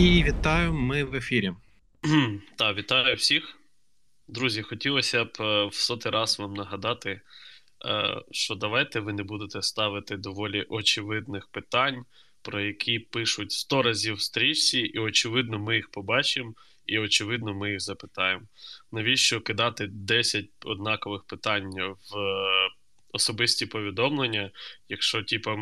І 0.00 0.24
вітаю, 0.24 0.74
ми 0.74 1.04
в 1.04 1.14
ефірі. 1.14 1.52
Так, 2.56 2.76
вітаю 2.76 3.16
всіх. 3.16 3.58
Друзі, 4.28 4.62
хотілося 4.62 5.24
б 5.24 5.32
е, 5.40 5.64
в 5.64 5.74
сотий 5.74 6.12
раз 6.12 6.38
вам 6.38 6.54
нагадати, 6.54 7.20
е, 7.84 8.22
що 8.30 8.54
давайте 8.54 9.00
ви 9.00 9.12
не 9.12 9.22
будете 9.22 9.62
ставити 9.62 10.16
доволі 10.16 10.66
очевидних 10.68 11.46
питань, 11.46 12.04
про 12.42 12.60
які 12.60 12.98
пишуть 12.98 13.52
100 13.52 13.82
разів 13.82 14.14
в 14.14 14.20
стрічці, 14.20 14.78
і, 14.78 14.98
очевидно, 14.98 15.58
ми 15.58 15.76
їх 15.76 15.90
побачимо, 15.90 16.54
і, 16.86 16.98
очевидно, 16.98 17.54
ми 17.54 17.70
їх 17.70 17.80
запитаємо. 17.80 18.42
Навіщо 18.92 19.40
кидати 19.40 19.86
10 19.86 20.48
однакових 20.64 21.24
питань 21.24 21.70
в 22.10 22.18
е, 22.18 22.68
особисті 23.12 23.66
повідомлення, 23.66 24.50
якщо, 24.88 25.22
типа, 25.22 25.56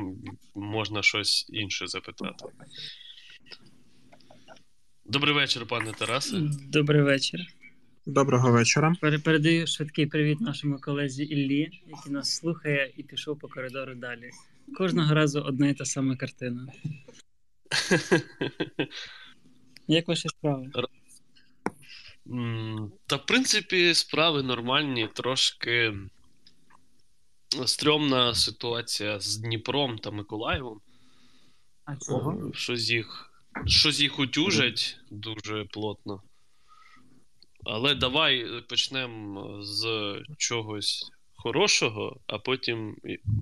можна 0.54 1.02
щось 1.02 1.46
інше 1.48 1.86
запитати? 1.86 2.44
Добрий 5.08 5.34
вечір, 5.34 5.66
пане 5.66 5.92
Тарасе. 5.92 6.36
Добрий 6.68 7.02
вечір. 7.02 7.40
Доброго 8.06 8.52
вечора. 8.52 8.94
Передаю 9.24 9.66
швидкий 9.66 10.06
привіт 10.06 10.40
нашому 10.40 10.78
колезі 10.78 11.24
Іллі, 11.24 11.70
який 11.86 12.12
нас 12.12 12.36
слухає 12.36 12.92
і 12.96 13.02
пішов 13.02 13.38
по 13.38 13.48
коридору 13.48 13.94
далі. 13.94 14.30
Кожного 14.78 15.14
разу 15.14 15.40
одна 15.40 15.68
і 15.68 15.74
та 15.74 15.84
сама 15.84 16.16
картина. 16.16 16.66
Як 19.88 20.08
ваші 20.08 20.28
справи? 20.28 20.70
Та, 23.06 23.16
в 23.16 23.26
принципі, 23.26 23.94
справи 23.94 24.42
нормальні, 24.42 25.08
трошки 25.14 25.94
стрьомна 27.66 28.34
ситуація 28.34 29.20
з 29.20 29.36
Дніпром 29.36 29.98
та 29.98 30.10
Миколаєвом. 30.10 30.80
А 31.84 31.96
чого? 31.96 32.52
Щось 32.54 32.90
їх 32.90 33.27
щось 33.66 34.00
їх 34.00 34.18
утюжать 34.18 35.00
дуже 35.10 35.64
плотно. 35.64 36.22
Але 37.64 37.94
давай 37.94 38.62
почнемо 38.68 39.62
з 39.62 39.86
чогось 40.36 41.10
хорошого, 41.36 42.20
а 42.26 42.38
потім, 42.38 42.96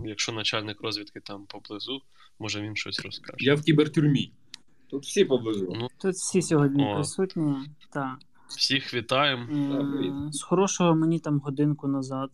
якщо 0.04 0.32
начальник 0.32 0.80
розвідки 0.80 1.20
там 1.20 1.46
поблизу, 1.46 2.02
може 2.38 2.60
він 2.60 2.76
щось 2.76 3.00
розкаже. 3.00 3.36
Я 3.38 3.54
в 3.54 3.62
кібертюрмі. 3.62 4.32
Тут 4.90 5.02
всі 5.02 5.24
поблизу. 5.24 5.72
Ну, 5.80 5.88
Тут 5.98 6.14
всі 6.14 6.42
сьогодні 6.42 6.84
о. 6.84 6.94
присутні. 6.94 7.54
Так. 7.92 8.18
Всіх 8.48 8.94
вітаємо. 8.94 10.30
З 10.32 10.42
хорошого 10.42 10.94
мені 10.94 11.18
там 11.18 11.40
годинку 11.40 11.88
назад. 11.88 12.30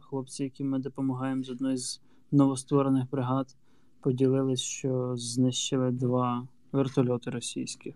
Хлопці, 0.00 0.44
яким 0.44 0.68
ми 0.68 0.78
допомагаємо 0.78 1.44
з 1.44 1.50
одної 1.50 1.76
з 1.76 2.00
новостворених 2.32 3.10
бригад, 3.10 3.56
поділились, 4.02 4.60
що 4.60 5.16
знищили 5.16 5.90
два 5.90 6.48
вертольоти 6.72 7.30
російських. 7.30 7.94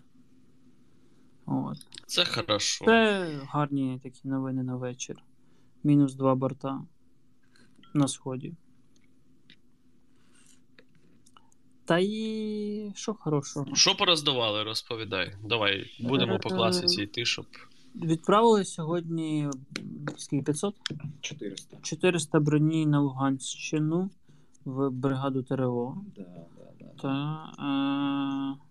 От. 1.47 1.77
Це 2.07 2.25
хорошо. 2.25 2.85
Це 2.85 3.29
гарні 3.49 4.01
такі 4.03 4.29
новини 4.29 4.63
на 4.63 4.77
вечір. 4.77 5.17
Мінус 5.85 6.15
два 6.15 6.35
борта 6.35 6.83
на 7.95 8.09
сході. 8.09 8.55
Та 11.85 11.99
і 11.99 12.93
що 12.95 13.15
хорошого? 13.15 13.67
Що 13.75 13.95
пороздавали, 13.95 14.63
розповідай. 14.63 15.35
Давай, 15.45 15.91
будемо 16.01 16.39
по 16.39 16.49
класиці 16.49 17.03
йти, 17.03 17.25
щоб. 17.25 17.47
Відправили 17.95 18.65
сьогодні 18.65 19.51
скільки 20.17 20.45
500? 20.45 20.75
400 21.21 21.77
400 21.83 22.41
броні 22.41 22.87
на 22.87 23.01
Луганщину 23.01 24.11
в 24.67 24.91
бригаду 24.91 25.43
ТРО. 25.43 25.97
Да, 26.17 26.23
да, 26.23 26.65
да. 26.81 27.03
Та, 27.03 28.57
е... 28.57 28.67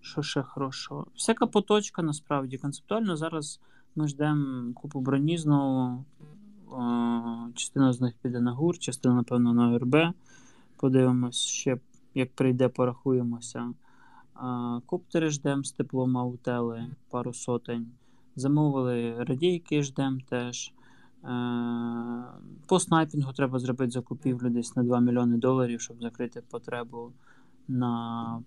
Що 0.00 0.22
ще 0.22 0.42
хорошого? 0.42 1.06
Всяка 1.14 1.46
поточка 1.46 2.02
насправді. 2.02 2.58
Концептуально 2.58 3.16
зараз 3.16 3.60
ми 3.96 4.08
ждемо 4.08 4.72
купу 4.74 5.00
броні 5.00 5.38
знову. 5.38 6.04
О, 6.70 6.82
частина 7.54 7.92
з 7.92 8.00
них 8.00 8.14
піде 8.22 8.40
на 8.40 8.52
ГУР, 8.52 8.78
частина, 8.78 9.14
напевно, 9.14 9.54
на 9.54 9.78
РБ. 9.78 9.96
Подивимось, 10.76 11.36
ще 11.36 11.78
як 12.14 12.34
прийде, 12.34 12.68
порахуємося. 12.68 13.72
А, 14.34 14.80
Коптери 14.86 15.30
ждемо 15.30 15.64
з 15.64 15.72
теплом 15.72 16.18
аутели, 16.18 16.86
пару 17.10 17.34
сотень. 17.34 17.86
Замовили 18.36 19.24
радійки, 19.24 19.82
ждемо 19.82 20.20
теж. 20.28 20.72
Е, 21.24 21.28
по 22.66 22.80
снайпінгу 22.80 23.32
треба 23.32 23.58
зробити 23.58 23.90
закупівлю 23.90 24.50
десь 24.50 24.76
на 24.76 24.82
2 24.82 25.00
мільйони 25.00 25.36
доларів, 25.36 25.80
щоб 25.80 26.00
закрити 26.00 26.42
потребу 26.50 27.12
на 27.68 28.42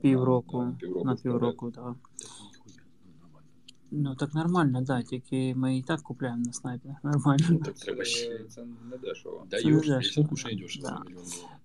Півроку. 0.00 0.62
На 0.62 0.72
півроку, 0.72 1.04
на 1.04 1.16
півроку 1.16 1.70
так. 1.70 1.94
Ну 3.90 4.14
так 4.14 4.34
нормально, 4.34 4.82
да, 4.82 5.02
тільки 5.02 5.54
ми 5.54 5.78
і 5.78 5.82
так 5.82 6.02
купляємо 6.02 6.42
на 6.46 6.52
снайпер. 6.52 6.94
Нормально. 7.02 7.60
Так 7.64 7.74
треба 7.74 8.04
ще 8.04 8.44
це 8.48 8.64
не 8.90 8.96
дешево. 8.96 9.46
Даєш, 9.50 10.18
кушай 10.30 10.56
дешево. 10.56 11.04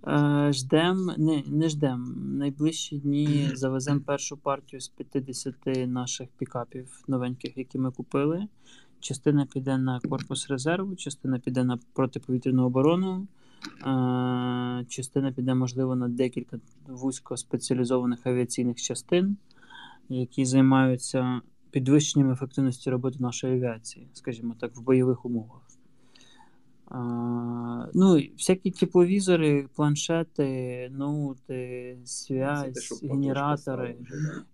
Е, 0.08 0.54
ждем, 0.54 1.12
не, 1.18 1.44
не 1.48 1.70
ждем. 1.70 2.16
Найближчі 2.38 2.98
дні 2.98 3.50
завеземо 3.56 4.00
першу 4.00 4.38
партію 4.38 4.80
з 4.80 4.88
50 4.88 5.56
наших 5.88 6.30
пікапів 6.38 7.04
новеньких, 7.08 7.58
які 7.58 7.80
ми 7.80 7.92
купили. 7.92 8.48
Частина 9.04 9.46
піде 9.46 9.78
на 9.78 10.00
корпус 10.00 10.50
резерву, 10.50 10.96
частина 10.96 11.40
піде 11.40 11.64
на 11.64 11.80
протиповітряну 11.94 12.66
оборону. 12.66 13.28
Частина 14.88 15.32
піде, 15.36 15.56
можливо, 15.56 15.96
на 15.96 16.08
декілька 16.08 16.60
вузько 16.88 17.38
спеціалізованих 17.38 18.28
авіаційних 18.28 18.78
частин, 18.78 19.38
які 20.10 20.46
займаються 20.46 21.42
підвищенням 21.72 22.32
ефективності 22.32 22.90
роботи 22.90 23.18
нашої 23.20 23.54
авіації, 23.54 24.08
скажімо 24.14 24.56
так, 24.60 24.76
в 24.76 24.82
бойових 24.82 25.26
умовах. 25.26 25.62
А, 26.88 27.90
Ну, 27.94 28.22
Всякі 28.38 28.72
тепловізори, 28.72 29.68
планшети, 29.76 30.90
ноути, 30.94 31.98
связь, 32.06 33.02
генератори, 33.04 33.96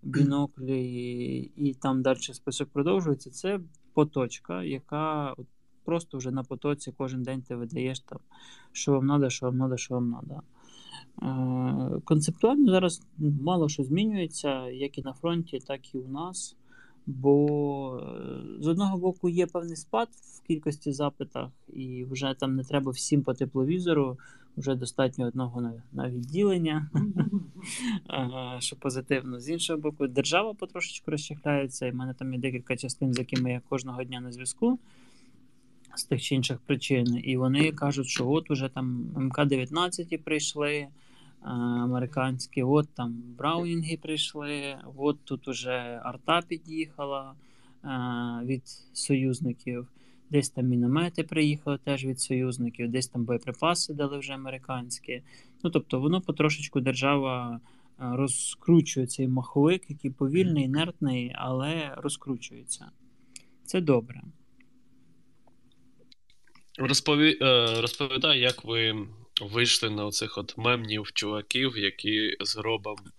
біноклі, 0.02 1.52
і 1.56 1.74
там 1.74 2.02
далі 2.02 2.18
список 2.18 2.68
продовжується. 2.68 3.30
Це 3.30 3.60
поточка, 3.94 4.62
яка 4.62 5.34
просто 5.84 6.18
вже 6.18 6.30
на 6.30 6.42
потоці 6.42 6.92
кожен 6.96 7.22
день 7.22 7.42
ти 7.42 7.56
видаєш 7.56 8.00
там, 8.00 8.18
що 8.72 8.92
вам 8.92 9.08
треба, 9.08 9.30
що 9.30 9.46
вам 9.46 9.58
треба, 9.58 9.76
що 9.76 9.94
вам 9.94 10.16
треба. 10.26 10.42
Концептуально 12.04 12.72
зараз 12.72 13.02
мало 13.18 13.68
що 13.68 13.84
змінюється, 13.84 14.68
як 14.68 14.98
і 14.98 15.02
на 15.02 15.12
фронті, 15.12 15.58
так 15.66 15.94
і 15.94 15.98
у 15.98 16.08
нас. 16.08 16.56
Бо 17.06 17.98
е, 17.98 18.62
з 18.62 18.66
одного 18.66 18.98
боку 18.98 19.28
є 19.28 19.46
певний 19.46 19.76
спад 19.76 20.08
в 20.08 20.46
кількості 20.46 20.92
запитах, 20.92 21.50
і 21.68 22.04
вже 22.10 22.34
там 22.40 22.56
не 22.56 22.64
треба 22.64 22.92
всім 22.92 23.22
по 23.22 23.34
тепловізору, 23.34 24.18
вже 24.56 24.74
достатньо 24.74 25.26
одного 25.26 25.72
на, 25.92 26.10
відділення, 26.10 26.90
що 28.58 28.76
позитивно. 28.76 29.40
З 29.40 29.48
іншого 29.48 29.78
боку, 29.78 30.06
держава 30.06 30.54
потрошечку 30.54 31.10
розчехляється, 31.10 31.86
і 31.86 31.90
в 31.90 31.94
мене 31.94 32.14
там 32.14 32.34
є 32.34 32.40
декілька 32.40 32.76
частин, 32.76 33.14
з 33.14 33.18
якими 33.18 33.52
я 33.52 33.60
кожного 33.68 34.04
дня 34.04 34.20
на 34.20 34.32
зв'язку 34.32 34.78
з 35.94 36.04
тих 36.04 36.22
чи 36.22 36.34
інших 36.34 36.58
причин. 36.58 37.20
І 37.24 37.36
вони 37.36 37.72
кажуть, 37.72 38.06
що 38.06 38.30
от 38.30 38.50
уже 38.50 38.68
там 38.68 39.04
МК-19 39.16 40.18
прийшли. 40.18 40.86
Американські, 41.42 42.62
от 42.62 42.88
там 42.94 43.22
Браунінги 43.38 43.98
прийшли, 44.02 44.76
от 44.96 45.24
тут 45.24 45.48
уже 45.48 46.00
арта 46.04 46.42
під'їхала 46.48 47.34
від 48.44 48.62
союзників, 48.92 49.86
десь 50.30 50.50
там 50.50 50.66
міномети 50.66 51.22
приїхали 51.22 51.78
теж 51.84 52.04
від 52.04 52.20
союзників, 52.20 52.90
десь 52.90 53.08
там 53.08 53.24
боєприпаси 53.24 53.94
дали 53.94 54.18
вже 54.18 54.32
американські. 54.32 55.22
Ну 55.64 55.70
тобто, 55.70 56.00
воно 56.00 56.20
потрошечку 56.20 56.80
держава 56.80 57.60
розкручує 58.00 59.06
цей 59.06 59.28
маховик, 59.28 59.90
який 59.90 60.10
повільний, 60.10 60.64
інертний, 60.64 61.32
але 61.34 61.94
розкручується. 61.96 62.90
Це 63.64 63.80
добре. 63.80 64.22
Розпові... 66.78 67.38
Е, 67.42 67.80
розповідай, 67.80 68.40
як 68.40 68.64
ви 68.64 69.06
вийшли 69.42 69.90
на 69.90 70.06
оцих 70.06 70.38
от 70.38 70.58
мемнів 70.58 71.12
чуваків, 71.12 71.78
які 71.78 72.36
з 72.40 72.56
гробом 72.56 72.96
е. 73.06 73.10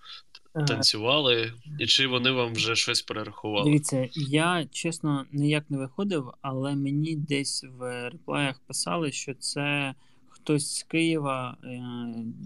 Танцювали, 0.53 1.53
і 1.80 1.86
чи 1.86 2.07
вони 2.07 2.31
вам 2.31 2.53
вже 2.53 2.75
щось 2.75 3.01
перерахували? 3.01 3.65
Дивіться, 3.65 4.09
я 4.13 4.65
чесно 4.71 5.25
ніяк 5.31 5.65
не 5.69 5.77
виходив, 5.77 6.31
але 6.42 6.75
мені 6.75 7.15
десь 7.15 7.65
в 7.80 8.09
реплаях 8.09 8.59
писали, 8.68 9.12
що 9.12 9.33
це 9.33 9.94
хтось 10.30 10.75
з 10.77 10.83
Києва 10.83 11.57
е, 11.63 11.81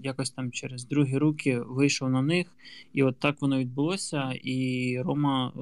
якось 0.04 0.32
там 0.32 0.52
через 0.52 0.88
другі 0.88 1.18
руки 1.18 1.60
вийшов 1.60 2.10
на 2.10 2.22
них, 2.22 2.48
і 2.94 3.04
от 3.04 3.20
так 3.20 3.42
воно 3.42 3.60
відбулося. 3.60 4.34
І 4.44 5.02
Рома 5.02 5.54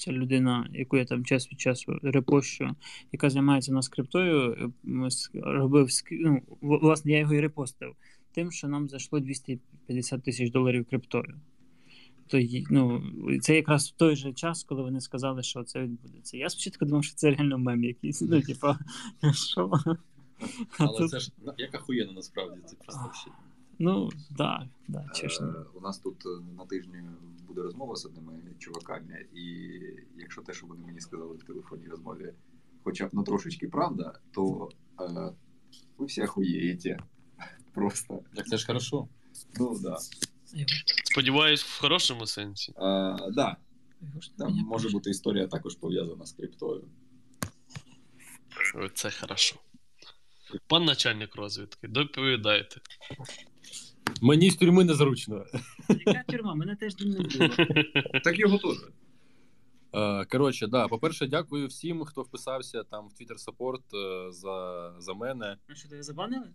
ця 0.00 0.12
людина, 0.12 0.68
яку 0.72 0.96
я 0.96 1.04
там 1.04 1.24
час 1.24 1.52
від 1.52 1.60
часу 1.60 1.98
репощу, 2.02 2.76
яка 3.12 3.30
займається 3.30 3.72
на 3.72 3.82
скриптою, 3.82 4.72
робив 5.34 5.88
ну, 6.10 6.42
власне, 6.60 7.12
я 7.12 7.18
його 7.18 7.34
і 7.34 7.40
репостив, 7.40 7.94
тим, 8.32 8.52
що 8.52 8.68
нам 8.68 8.88
зайшло 8.88 9.20
250 9.20 10.22
тисяч 10.22 10.50
доларів 10.50 10.86
криптою. 10.90 11.34
То 12.30 12.38
ну, 12.70 13.02
це 13.40 13.56
якраз 13.56 13.88
в 13.88 13.96
той 13.96 14.16
же 14.16 14.32
час, 14.32 14.64
коли 14.64 14.82
вони 14.82 15.00
сказали, 15.00 15.42
що 15.42 15.64
це 15.64 15.82
відбудеться. 15.82 16.36
Я 16.36 16.48
спочатку 16.48 16.84
думав, 16.84 17.04
що 17.04 17.14
це 17.14 17.30
реально 17.30 17.58
мем 17.58 17.84
якийсь. 17.84 18.20
Ну, 18.20 18.42
типа, 18.46 18.78
що? 19.32 19.70
Але 20.78 20.98
тут- 20.98 21.10
це 21.10 21.20
ж 21.20 21.32
ну, 21.46 21.52
як 21.58 21.74
ахуєнно 21.74 22.12
насправді, 22.12 22.60
це 22.66 22.76
просто 22.76 23.10
ще. 23.14 23.30
Ну, 23.78 24.10
так, 24.38 24.62
да, 24.88 25.08
чесно. 25.14 25.46
Е, 25.46 25.64
У 25.74 25.80
нас 25.80 25.98
тут 25.98 26.26
е, 26.26 26.54
на 26.56 26.66
тижні 26.66 27.02
буде 27.46 27.62
розмова 27.62 27.96
з 27.96 28.06
одними 28.06 28.32
чуваками, 28.58 29.26
і 29.34 29.70
якщо 30.16 30.42
те, 30.42 30.52
що 30.52 30.66
вони 30.66 30.86
мені 30.86 31.00
сказали 31.00 31.36
в 31.36 31.42
телефонній 31.42 31.88
розмові, 31.88 32.32
хоча 32.84 33.06
б 33.06 33.10
ну 33.12 33.22
трошечки 33.22 33.68
правда, 33.68 34.18
то 34.30 34.68
е, 35.00 35.32
ви 35.98 36.06
всі 36.06 36.22
охуєєте. 36.22 36.98
Просто. 37.74 38.20
Так 38.34 38.46
це 38.46 38.56
ж 38.56 38.66
хорошо. 38.66 39.08
Ну 39.60 39.78
да. 39.82 39.98
Сподіваюсь, 41.04 41.62
в 41.62 41.80
хорошому 41.80 42.26
сенсі. 42.26 42.72
Е, 42.72 42.76
да. 43.32 43.56
Там 44.38 44.52
може 44.52 44.88
бути 44.88 45.10
історія 45.10 45.46
також 45.46 45.74
пов'язана 45.74 46.26
з 46.26 46.32
криптою. 46.32 46.84
Це 48.94 49.10
хорошо. 49.10 49.56
Пан 50.66 50.84
начальник 50.84 51.36
розвідки, 51.36 51.88
доповідайте. 51.88 52.80
Мені 54.22 54.50
з 54.50 54.56
тюрми 54.56 54.84
незручно. 54.84 55.44
Яка 56.06 56.22
тюрма? 56.22 56.54
Мене 56.54 56.76
теж 56.76 56.98
не 56.98 57.16
було. 57.16 57.50
Так 58.24 58.38
його 58.38 58.58
теж. 58.58 58.76
Е, 59.92 60.24
Коротше, 60.24 60.66
да, 60.66 60.88
по-перше, 60.88 61.26
дякую 61.26 61.66
всім, 61.66 62.04
хто 62.04 62.22
вписався 62.22 62.82
там 62.84 63.08
в 63.08 63.12
Twitter 63.12 63.38
саппорт 63.38 63.94
е, 63.94 64.32
за, 64.32 64.94
за 64.98 65.14
мене. 65.14 65.56
А 65.68 65.74
що, 65.74 65.88
тебе 65.88 66.02
забанили? 66.02 66.46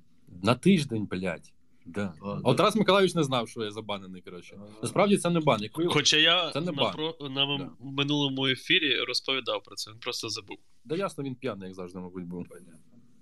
На 0.43 0.55
тиждень, 0.55 1.05
блядь. 1.05 1.53
Да. 1.85 2.13
А, 2.21 2.39
От 2.43 2.57
Тарас 2.57 2.75
Миколаївич 2.75 3.15
не 3.15 3.23
знав, 3.23 3.49
що 3.49 3.63
я 3.63 3.71
забанений. 3.71 4.21
Коротше. 4.21 4.57
Насправді 4.81 5.17
це 5.17 5.29
не 5.29 5.39
бан. 5.39 5.61
Як 5.61 5.77
ви... 5.77 5.85
Хоча 5.85 6.17
я 6.17 6.51
Це 6.51 6.59
не 6.61 6.65
на, 6.65 6.71
бан. 6.71 6.93
про, 6.93 7.29
на 7.29 7.43
м- 7.43 7.57
Да. 7.57 7.69
минулому 7.79 8.47
ефірі 8.47 8.99
розповідав 9.07 9.63
про 9.63 9.75
це, 9.75 9.91
він 9.91 9.99
просто 9.99 10.29
забув. 10.29 10.57
Да 10.85 10.95
ясно, 10.95 11.23
він 11.23 11.35
п'яний, 11.35 11.67
як 11.67 11.75
завжди, 11.75 11.99
мабуть, 11.99 12.23
був. 12.25 12.45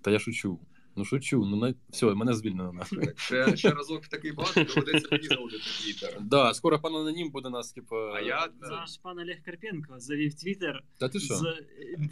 Та 0.01 0.11
я 0.11 0.19
шучу. 0.19 0.59
Ну 0.95 1.05
шучу. 1.05 1.45
Ну 1.45 1.57
на... 1.57 1.73
все, 1.89 2.05
мене 2.05 2.33
звільнено 2.33 2.73
нахуй. 2.73 3.09
Ще, 3.15 3.57
ще 3.57 3.69
разок 3.69 4.03
в 4.03 4.07
такий 4.07 4.31
бат 4.31 4.53
доведеться 4.55 5.07
мені 5.11 5.27
заводити 5.27 5.63
твіттер. 5.81 6.17
Да, 6.21 6.53
скоро 6.53 6.79
пан 6.79 6.95
анонім 6.95 7.29
буде 7.29 7.49
нас, 7.49 7.71
типу. 7.71 7.95
А 7.95 8.21
я 8.21 8.47
Наш 8.61 8.97
пан 8.97 9.19
Олег 9.19 9.37
Карпенко 9.45 9.99
завів 9.99 10.33
твіттер. 10.33 10.83
Та 10.97 11.09
ти 11.09 11.19
що? 11.19 11.35
З 11.35 11.63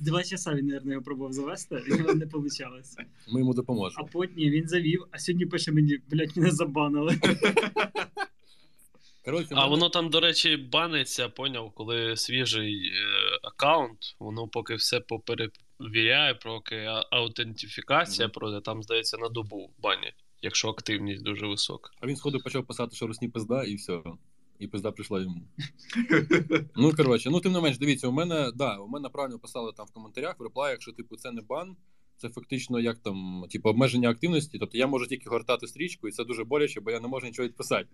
два 0.01 0.23
часа 0.23 0.53
він, 0.53 0.67
мабуть, 0.67 0.91
його 0.91 1.01
пробував 1.03 1.33
завести, 1.33 1.83
і 1.87 1.91
воно 1.91 2.13
не 2.13 2.25
вийшло. 2.25 2.81
Ми 3.27 3.39
йому 3.39 3.53
допоможемо. 3.53 4.05
А 4.07 4.11
потім 4.11 4.35
він 4.35 4.67
завів, 4.67 5.05
а 5.11 5.19
сьогодні 5.19 5.45
пише 5.45 5.71
мені, 5.71 5.99
блядь, 6.09 6.37
мене 6.37 6.51
забанили. 6.51 7.19
Коротше, 9.25 9.47
А 9.51 9.55
мене- 9.55 9.69
воно 9.69 9.89
там, 9.89 10.09
до 10.09 10.19
речі, 10.19 10.57
баниться, 10.57 11.29
поняв, 11.29 11.71
коли 11.75 12.17
свіжий 12.17 12.87
е, 12.87 12.91
аккаунт, 13.43 13.97
воно 14.19 14.47
поки 14.47 14.75
все 14.75 14.99
поки 16.43 16.75
а- 16.75 17.05
аутентифікація 17.11 18.27
Мгм. 18.27 18.33
пройде, 18.33 18.61
там, 18.61 18.83
здається, 18.83 19.17
на 19.17 19.29
добу 19.29 19.69
банять, 19.79 20.15
якщо 20.41 20.69
активність 20.69 21.23
дуже 21.23 21.47
висока. 21.47 21.91
А 21.99 22.07
він 22.07 22.15
сходу 22.15 22.39
почав 22.39 22.65
писати, 22.65 22.95
що 22.95 23.07
русні 23.07 23.29
пизда, 23.29 23.63
і 23.63 23.75
все. 23.75 24.01
І 24.59 24.67
пизда 24.67 24.91
прийшла 24.91 25.21
йому. 25.21 25.41
ну, 26.75 26.93
коротше, 26.95 27.29
ну 27.29 27.39
тим 27.39 27.51
не 27.51 27.61
менш, 27.61 27.77
дивіться, 27.77 28.07
у 28.07 28.11
мене, 28.11 28.51
да, 28.55 28.77
у 28.77 28.87
мене 28.87 29.09
правильно 29.09 29.39
писали 29.39 29.73
там 29.77 29.85
в 29.85 29.91
коментарях, 29.91 30.39
в 30.39 30.43
реплаях, 30.43 30.81
що 30.81 30.91
типу 30.91 31.15
це 31.15 31.31
не 31.31 31.41
бан, 31.41 31.75
це 32.17 32.29
фактично 32.29 32.79
як 32.79 32.97
там, 32.97 33.45
типу, 33.49 33.69
обмеження 33.69 34.09
активності. 34.09 34.59
Тобто 34.59 34.77
я 34.77 34.87
можу 34.87 35.07
тільки 35.07 35.29
гортати 35.29 35.67
стрічку, 35.67 36.07
і 36.07 36.11
це 36.11 36.23
дуже 36.23 36.43
боляче, 36.43 36.81
бо 36.81 36.91
я 36.91 36.99
не 36.99 37.07
можу 37.07 37.25
нічого 37.25 37.47
відписати. 37.47 37.87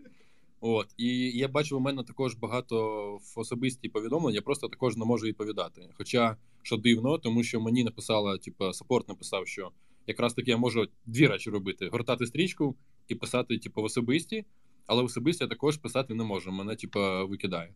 От. 0.61 0.87
І 0.97 1.31
я 1.37 1.47
бачу, 1.47 1.77
у 1.77 1.79
мене 1.79 2.03
також 2.03 2.35
багато 2.35 2.77
в 3.17 3.39
особисті 3.39 3.89
повідомлень, 3.89 4.35
я 4.35 4.41
просто 4.41 4.67
також 4.67 4.97
не 4.97 5.05
можу 5.05 5.27
відповідати. 5.27 5.89
Хоча, 5.97 6.37
що 6.63 6.77
дивно, 6.77 7.17
тому 7.17 7.43
що 7.43 7.61
мені 7.61 7.83
написала, 7.83 8.37
типу, 8.37 8.73
саппорт 8.73 9.07
написав, 9.07 9.47
що 9.47 9.71
якраз 10.07 10.33
таки 10.33 10.51
я 10.51 10.57
можу 10.57 10.87
дві 11.05 11.27
речі 11.27 11.49
робити: 11.49 11.89
гортати 11.91 12.25
стрічку 12.25 12.75
і 13.07 13.15
писати, 13.15 13.57
типу, 13.57 13.81
в 13.81 13.85
особисті, 13.85 14.45
але 14.85 15.01
в 15.01 15.05
особисті 15.05 15.43
я 15.43 15.47
також 15.47 15.77
писати 15.77 16.13
не 16.13 16.23
можу. 16.23 16.51
Мене, 16.51 16.75
типу, 16.75 16.99
викидає. 17.27 17.73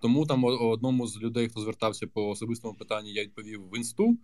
Тому 0.00 0.26
там 0.26 0.44
одному 0.44 1.06
з 1.06 1.20
людей, 1.20 1.48
хто 1.48 1.60
звертався 1.60 2.06
по 2.06 2.28
особистому 2.28 2.74
питанню, 2.74 3.10
я 3.10 3.22
відповів 3.22 3.68
в 3.70 3.76
інсту, 3.76 4.18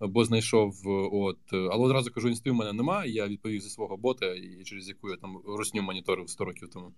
бо 0.00 0.24
знайшов. 0.24 0.80
От, 1.12 1.38
але 1.52 1.84
одразу 1.84 2.10
кажу, 2.10 2.28
інсти 2.28 2.50
в 2.50 2.54
мене 2.54 2.72
немає. 2.72 3.12
Я 3.12 3.28
відповів 3.28 3.60
зі 3.60 3.70
свого 3.70 3.96
бота, 3.96 4.34
і 4.34 4.64
через 4.64 4.88
яку 4.88 5.10
я 5.10 5.16
там 5.16 5.38
русню 5.46 5.82
моніторив 5.82 6.30
100 6.30 6.44
років 6.44 6.68
тому. 6.68 6.92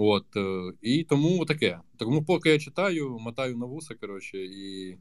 От, 0.00 0.36
е, 0.36 0.72
і 0.82 1.04
тому 1.04 1.44
таке. 1.44 1.80
Тому 1.96 2.24
поки 2.24 2.50
я 2.50 2.58
читаю, 2.58 3.18
мотаю 3.18 3.56
на 3.56 3.66
вуса, 3.66 3.94
коротше, 3.94 4.38
і 4.38 4.98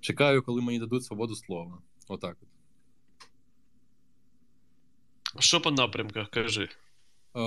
чекаю, 0.00 0.42
коли 0.42 0.62
мені 0.62 0.78
дадуть 0.78 1.04
свободу 1.04 1.34
слова. 1.34 1.78
Отак. 2.08 2.36
От. 2.42 2.48
Що 5.42 5.60
по 5.60 5.70
напрямках, 5.70 6.30
кажи? 6.30 6.68
Е, 7.36 7.40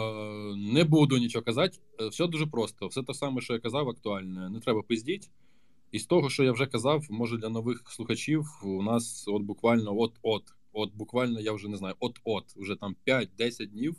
не 0.56 0.84
буду 0.84 1.18
нічого 1.18 1.46
казати. 1.46 1.78
Е, 2.02 2.08
Все 2.08 2.28
дуже 2.28 2.46
просто. 2.46 2.88
Все 2.88 3.04
те 3.04 3.14
саме, 3.14 3.42
що 3.42 3.54
я 3.54 3.60
казав, 3.60 3.90
актуальне. 3.90 4.50
Не 4.50 4.60
треба 4.60 4.82
пиздіть. 4.82 5.30
І 5.92 6.00
з 6.00 6.06
того, 6.06 6.30
що 6.30 6.44
я 6.44 6.52
вже 6.52 6.66
казав, 6.66 7.06
може 7.10 7.38
для 7.38 7.50
нових 7.50 7.84
слухачів, 7.88 8.46
у 8.64 8.84
нас 8.84 9.28
от 9.28 9.42
буквально 9.42 10.00
от-от, 10.00 10.44
от 10.74 10.94
буквально, 10.94 11.40
я 11.40 11.52
вже 11.52 11.68
не 11.68 11.78
знаю, 11.78 11.96
от-от, 12.00 12.56
вже 12.56 12.76
там 12.76 12.96
5-10 13.08 13.66
днів. 13.66 13.96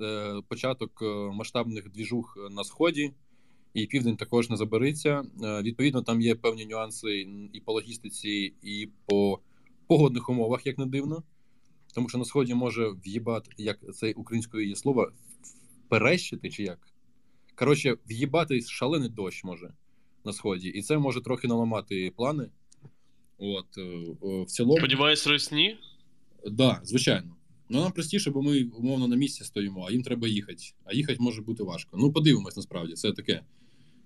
Е, 0.00 0.42
початок 0.48 1.02
е, 1.02 1.04
масштабних 1.32 1.90
двіжух 1.90 2.38
на 2.50 2.64
сході, 2.64 3.12
і 3.74 3.86
південь 3.86 4.16
також 4.16 4.50
не 4.50 4.56
забереться. 4.56 5.24
Е, 5.42 5.62
відповідно, 5.62 6.02
там 6.02 6.20
є 6.20 6.34
певні 6.34 6.66
нюанси 6.66 7.28
і 7.52 7.60
по 7.60 7.72
логістиці, 7.72 8.54
і 8.62 8.88
по 9.06 9.40
погодних 9.86 10.28
умовах, 10.28 10.66
як 10.66 10.78
не 10.78 10.86
дивно. 10.86 11.22
Тому 11.94 12.08
що 12.08 12.18
на 12.18 12.24
сході 12.24 12.54
може 12.54 12.88
в'їбати, 12.88 13.50
як 13.56 13.78
це 13.94 14.12
українською 14.12 14.68
є 14.68 14.76
слово, 14.76 15.12
перещити 15.88 16.50
чи 16.50 16.62
як. 16.62 16.78
Коротше, 17.54 17.96
в'їбати 18.10 18.60
шалений 18.60 19.08
дощ 19.08 19.44
може 19.44 19.74
на 20.24 20.32
сході, 20.32 20.68
і 20.68 20.82
це 20.82 20.98
може 20.98 21.20
трохи 21.20 21.48
наламати 21.48 22.12
плани. 22.16 22.48
От, 23.38 23.76
в 24.22 24.44
цілому. 24.46 24.78
Сподіваюсь, 24.78 25.26
росні? 25.26 25.78
Так, 26.44 26.52
да, 26.52 26.80
звичайно. 26.84 27.36
Ну 27.68 27.80
нам 27.80 27.92
простіше, 27.92 28.30
бо 28.30 28.42
ми 28.42 28.64
умовно 28.64 29.08
на 29.08 29.16
місці 29.16 29.44
стоїмо, 29.44 29.86
а 29.88 29.92
їм 29.92 30.02
треба 30.02 30.28
їхати. 30.28 30.62
А 30.84 30.94
їхати 30.94 31.18
може 31.20 31.42
бути 31.42 31.62
важко. 31.62 31.96
Ну, 32.00 32.12
подивимось, 32.12 32.56
насправді, 32.56 32.94
це 32.94 33.12
таке. 33.12 33.42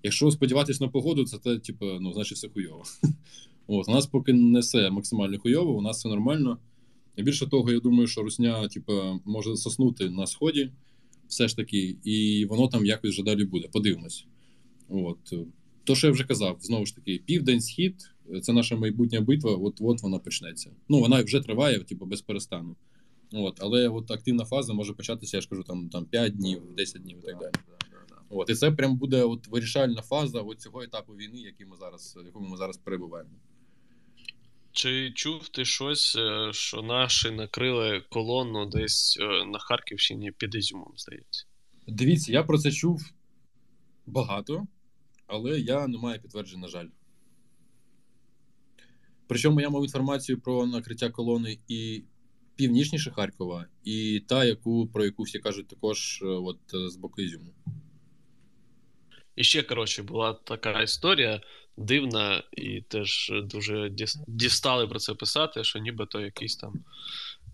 Якщо 0.03 0.31
сподіватись 0.31 0.81
на 0.81 0.89
погоду, 0.89 1.25
це 1.25 1.39
те, 1.39 1.59
типу, 1.59 1.87
ну, 2.01 2.13
значить, 2.13 2.39
все 2.39 2.49
хуйово. 2.49 2.83
От, 3.67 3.89
у 3.89 3.93
нас 3.93 4.07
поки 4.07 4.33
не 4.33 4.61
все 4.61 4.91
максимально 4.91 5.39
хуйово, 5.39 5.77
у 5.77 5.83
нас 5.83 5.99
все 5.99 6.09
нормально. 6.09 6.59
І 7.17 7.23
більше 7.23 7.47
того, 7.47 7.73
я 7.73 7.81
думаю, 7.81 8.07
що 8.07 8.23
русня, 8.23 8.69
типу, 8.69 8.93
може 9.25 9.57
соснути 9.57 10.11
на 10.11 10.27
сході, 10.27 10.71
все 11.29 11.49
ж 11.49 11.57
таки, 11.57 11.97
і 12.05 12.47
воно 12.51 12.69
там 12.69 12.87
якось 12.87 13.11
вже 13.11 13.23
далі 13.23 13.45
буде. 13.45 13.69
Подивимось. 13.73 14.27
От. 14.89 15.35
То, 15.85 15.95
що 15.95 16.07
я 16.07 16.13
вже 16.13 16.25
казав, 16.25 16.59
знову 16.61 16.87
ж 16.87 16.95
таки, 16.95 17.21
південь, 17.27 17.61
схід 17.61 17.95
це 18.43 18.53
наша 18.53 18.77
майбутня 18.77 19.21
битва, 19.21 19.55
от 19.55 19.79
от 19.81 20.03
вона 20.03 20.19
почнеться. 20.19 20.71
Ну, 20.89 21.01
вона 21.01 21.23
вже 21.23 21.41
триває, 21.41 21.79
типу, 21.79 22.07
без 22.07 22.23
перестану. 22.23 22.77
От, 23.33 23.59
але 23.61 23.89
от 23.89 24.11
активна 24.11 24.45
фаза 24.45 24.73
може 24.73 24.93
початися, 24.93 25.37
я 25.37 25.41
ж 25.41 25.49
кажу, 25.49 25.63
там, 25.63 25.89
там 25.89 26.05
5 26.05 26.37
днів, 26.37 26.63
10 26.77 27.03
днів 27.03 27.19
і 27.19 27.27
так 27.27 27.39
далі. 27.39 27.53
От, 28.31 28.51
і 28.51 28.55
це 28.55 28.71
прям 28.71 28.97
буде 28.97 29.23
от 29.23 29.47
вирішальна 29.47 30.03
фаза 30.03 30.41
от 30.41 30.61
цього 30.61 30.83
етапу 30.83 31.13
війни, 31.13 31.39
який 31.39 31.67
ми 31.67 31.77
зараз, 31.77 32.19
в 32.23 32.27
якому 32.27 32.49
ми 32.49 32.57
зараз 32.57 32.77
перебуваємо. 32.77 33.31
Чи 34.73 35.13
чув 35.15 35.49
ти 35.49 35.65
щось, 35.65 36.17
е, 36.17 36.51
що 36.53 36.83
наші 36.83 37.31
накрили 37.31 38.05
колону 38.11 38.67
десь 38.67 39.19
е, 39.21 39.45
на 39.45 39.59
Харківщині 39.59 40.33
під 40.33 40.55
Ізюмом, 40.55 40.93
здається? 40.97 41.47
Дивіться, 41.87 42.33
я 42.33 42.43
про 42.43 42.59
це 42.59 42.73
чув 42.73 43.13
багато, 44.07 44.67
але 45.27 45.61
я 45.61 45.87
не 45.87 45.99
маю 45.99 46.21
підтверджень, 46.23 46.61
на 46.61 46.69
жаль. 46.69 46.87
Причому 49.27 49.61
я 49.61 49.71
мав 49.71 49.83
інформацію 49.83 50.41
про 50.41 50.67
накриття 50.67 51.11
колони 51.11 51.59
і 51.69 52.05
північніше 52.59 53.11
Харкова, 53.11 53.67
і 53.85 54.23
та, 54.29 54.45
яку, 54.45 54.87
про 54.87 55.05
яку 55.05 55.23
всі 55.23 55.39
кажуть 55.39 55.69
також 55.69 56.23
е, 56.23 56.27
от, 56.27 56.59
е, 56.75 56.89
з 56.89 56.97
боку 56.97 57.23
Ізюму. 57.23 57.53
І 59.37 59.45
ще, 59.45 59.63
коротше, 59.63 60.03
була 60.03 60.33
така 60.33 60.83
історія 60.83 61.41
дивна, 61.77 62.43
і 62.53 62.81
теж 62.81 63.33
дуже 63.45 63.95
дістали 64.27 64.87
про 64.87 64.99
це 64.99 65.15
писати, 65.15 65.65
що 65.65 65.79
нібито 65.79 66.21
якийсь 66.21 66.57
там. 66.57 66.73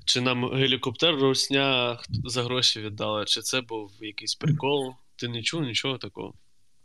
Чи 0.04 0.20
нам 0.20 0.54
гелікоптер 0.54 1.14
русня 1.14 1.98
за 2.08 2.42
гроші 2.42 2.80
віддали, 2.80 3.24
чи 3.24 3.40
це 3.40 3.60
був 3.60 3.92
якийсь 4.00 4.34
прикол. 4.34 4.94
Ти 5.16 5.28
не 5.28 5.42
чув 5.42 5.62
нічого 5.62 5.98
такого. 5.98 6.34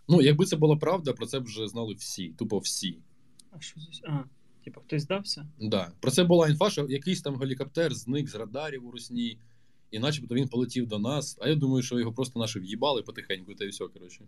Ну, 0.08 0.22
якби 0.22 0.46
це 0.46 0.56
була 0.56 0.76
правда, 0.76 1.14
про 1.14 1.26
це 1.26 1.40
б 1.40 1.44
вже 1.44 1.68
знали 1.68 1.94
всі, 1.94 2.30
тупо 2.30 2.58
всі. 2.58 2.98
А 3.52 3.62
що 3.62 3.80
здесь? 3.80 4.02
А, 4.04 4.24
типу, 4.70 4.82
хтось 4.86 5.02
здався? 5.04 5.48
Да. 5.62 5.92
Про 6.00 6.12
це 6.12 6.24
була 6.24 6.48
інфа, 6.50 6.70
що 6.70 6.88
якийсь 6.90 7.22
там 7.22 7.36
гелікоптер 7.40 7.94
зник 7.94 8.30
з 8.30 8.36
радарів 8.36 8.88
у 8.88 8.92
Русні, 8.92 9.38
і 9.92 10.00
начебто 10.00 10.36
він 10.36 10.48
полетів 10.48 10.88
до 10.88 11.00
нас. 11.00 11.38
А 11.42 11.50
я 11.50 11.56
думаю, 11.56 11.84
що 11.84 12.00
його 12.00 12.14
просто 12.14 12.40
наші 12.40 12.60
в'їбали 12.60 13.02
потихеньку, 13.04 13.54
та 13.56 13.66
й 13.66 13.68
все, 13.70 13.88
коротше. 13.88 14.22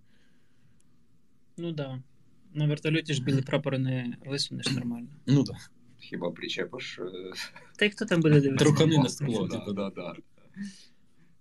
Ну 1.57 1.71
да. 1.71 2.01
На 2.53 2.67
вертольоті 2.67 3.13
ж 3.13 3.23
білий 3.23 3.41
прапор 3.47 3.79
не 3.79 4.17
висунеш 4.25 4.71
нормально. 4.71 5.07
Ну 5.25 5.43
так. 5.43 5.71
Хіба 5.99 6.31
причепиш. 6.31 6.99
е, 6.99 7.11
Та 7.77 7.85
й 7.85 7.89
хто 7.89 8.05
там 8.05 8.21
буде 8.21 8.41
дивитися? 8.41 8.65
Трухани 8.65 8.97
на 8.97 9.09
скло, 9.09 9.47
да, 9.47 9.57
типу, 9.59 9.73
да, 9.73 9.89
да. 9.89 10.15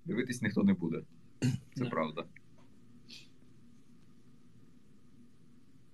Дивитись 0.04 0.42
ніхто 0.42 0.62
не 0.62 0.75
буде. 0.75 1.02
Це 1.40 1.50
Да. 1.76 1.90
правда. 1.90 2.25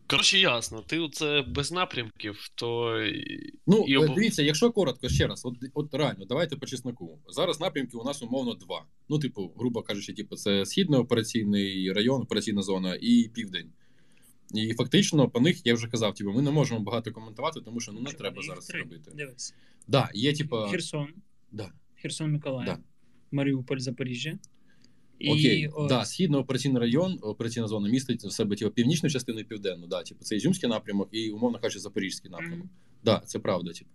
Коротше, 0.09 0.39
ясно, 0.39 0.83
ти 0.87 1.09
це 1.13 1.43
без 1.43 1.73
напрямків, 1.73 2.49
то. 2.55 3.01
Ну, 3.67 3.85
і 3.89 3.97
обов- 3.99 4.15
дивіться, 4.15 4.43
якщо 4.43 4.73
коротко, 4.73 5.09
ще 5.09 5.27
раз, 5.27 5.45
от, 5.45 5.55
от 5.75 5.95
реально, 5.95 6.25
давайте 6.25 6.57
по 6.57 6.67
чесноку. 6.67 7.19
Зараз 7.29 7.61
напрямків 7.61 8.01
у 8.01 8.05
нас 8.05 8.23
умовно 8.23 8.55
два. 8.55 8.85
Ну, 9.09 9.19
типу, 9.19 9.53
грубо 9.57 9.83
кажучи, 9.83 10.13
типу, 10.13 10.37
це 10.37 10.67
східний 10.67 11.01
операційний 11.01 11.93
район, 11.93 12.23
операційна 12.23 12.63
зона 12.63 12.99
і 13.01 13.31
південь. 13.35 13.71
І 14.55 14.75
фактично 14.75 15.29
по 15.29 15.41
них 15.41 15.67
я 15.67 15.75
вже 15.75 15.89
казав, 15.89 16.15
типу, 16.15 16.33
ми 16.33 16.43
не 16.43 16.51
можемо 16.51 16.81
багато 16.81 17.13
коментувати, 17.13 17.61
тому 17.61 17.81
що 17.81 17.93
ну 17.93 18.01
не 18.01 18.09
Що, 18.11 18.19
треба 18.19 18.37
їх 18.37 18.47
зараз 18.47 18.67
це 18.67 18.73
три. 18.73 18.83
робити. 18.83 19.11
Дивись. 19.15 19.55
Да, 19.89 20.11
є, 20.15 20.33
типу, 20.33 20.57
Херсон, 20.57 21.09
да, 21.53 21.73
Херсон, 22.03 22.33
Миколаїв, 22.33 22.67
Да. 22.67 22.79
Маріуполь, 23.31 23.79
Запоріжжя. 23.79 24.39
І 25.19 25.31
окей, 25.31 25.69
о, 25.69 25.87
да, 25.87 26.05
східний 26.05 26.41
операційний 26.41 26.81
район, 26.81 27.19
операційна 27.23 27.69
зона 27.69 27.89
містить 27.89 28.25
в 28.25 28.31
себе 28.31 28.57
типу, 28.57 28.71
північну 28.71 29.11
частину 29.11 29.41
і 29.41 29.45
південну. 29.45 29.87
Да, 29.87 30.03
типу, 30.03 30.25
це 30.25 30.37
Ізюмський 30.37 30.69
напрямок 30.69 31.09
і, 31.13 31.31
умовно 31.31 31.59
кажучи, 31.59 31.79
Запорізький 31.79 32.31
напрямок. 32.31 32.59
Мгм. 32.59 32.71
Да, 33.05 33.23
це 33.27 33.39
правда, 33.39 33.73
типу. 33.73 33.91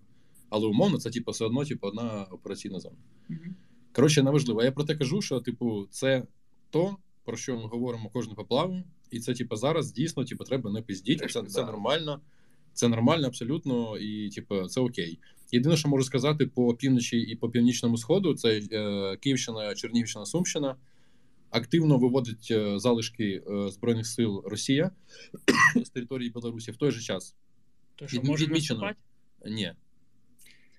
Але 0.50 0.68
умовно, 0.68 0.98
це 0.98 1.10
типу, 1.10 1.32
все 1.32 1.46
одно 1.46 1.66
типу, 1.66 1.88
одна 1.88 2.24
операційна 2.32 2.80
зона. 2.80 2.96
Мгм. 3.30 3.56
Коротше, 3.94 4.24
неважливо. 4.24 4.64
Я 4.64 4.72
про 4.72 4.84
те 4.84 4.96
кажу, 4.96 5.22
що, 5.22 5.40
типу, 5.40 5.88
це 5.90 6.24
то, 6.70 6.98
про 7.26 7.38
що 7.38 7.58
ми 7.58 7.68
говоримо 7.68 8.10
кожну 8.10 8.36
поплаву, 8.36 8.84
і 9.12 9.20
це, 9.20 9.34
типу, 9.34 9.56
зараз 9.56 9.92
дійсно, 9.92 10.26
типу, 10.26 10.44
треба 10.44 10.72
не 10.72 10.82
пиздіть, 10.82 11.32
це, 11.32 11.44
це 11.44 11.66
нормально. 11.66 12.22
Це 12.74 12.88
нормально 12.88 13.28
абсолютно, 13.28 13.98
і 13.98 14.30
типу, 14.30 14.68
це 14.68 14.82
окей. 14.82 15.20
Єдине, 15.52 15.78
що 15.78 15.90
можу 15.90 16.04
сказати 16.04 16.48
по 16.48 16.74
півночі 16.74 17.18
і 17.18 17.36
по 17.36 17.50
північному 17.50 17.98
сходу, 17.98 18.34
це 18.34 18.62
е, 18.72 19.18
Київщина, 19.18 19.76
Чернігівщина, 19.76 20.26
Сумщина. 20.26 20.76
Активно 21.52 21.98
виводить 21.98 22.48
е, 22.52 22.80
залишки 22.80 23.44
е, 23.48 23.70
збройних 23.70 24.08
сил 24.08 24.44
Росія 24.46 24.92
з 25.86 25.90
території 25.90 26.30
Білорусі 26.30 26.72
в 26.72 26.78
той 26.78 26.92
же 26.92 27.02
час. 27.02 27.36
То 27.96 28.08
що 28.08 28.18
Від- 28.18 28.28
може 28.28 28.46
відмічено. 28.46 28.92
Ні. 29.46 29.74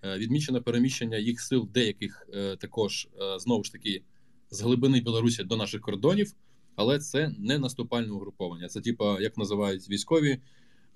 Е, 0.04 0.18
Відмічено 0.18 0.62
переміщення 0.62 1.16
їх 1.16 1.40
сил 1.40 1.68
деяких 1.74 2.26
також 2.58 3.08
знову 3.38 3.64
ж 3.64 3.72
таки 3.72 4.02
з 4.50 4.60
глибини 4.60 5.00
Білорусі 5.00 5.44
до 5.44 5.56
наших 5.56 5.80
кордонів, 5.80 6.32
але 6.76 6.98
це 6.98 7.34
не 7.38 7.58
наступальне 7.58 8.12
угруповання. 8.12 8.68
Це, 8.68 8.80
типа, 8.80 9.20
як 9.20 9.36
називають 9.36 9.90
військові, 9.90 10.38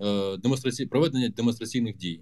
е, 0.01 0.37
демонстраці... 0.37 0.85
проведення 0.85 1.29
демонстраційних 1.29 1.97
дій. 1.97 2.21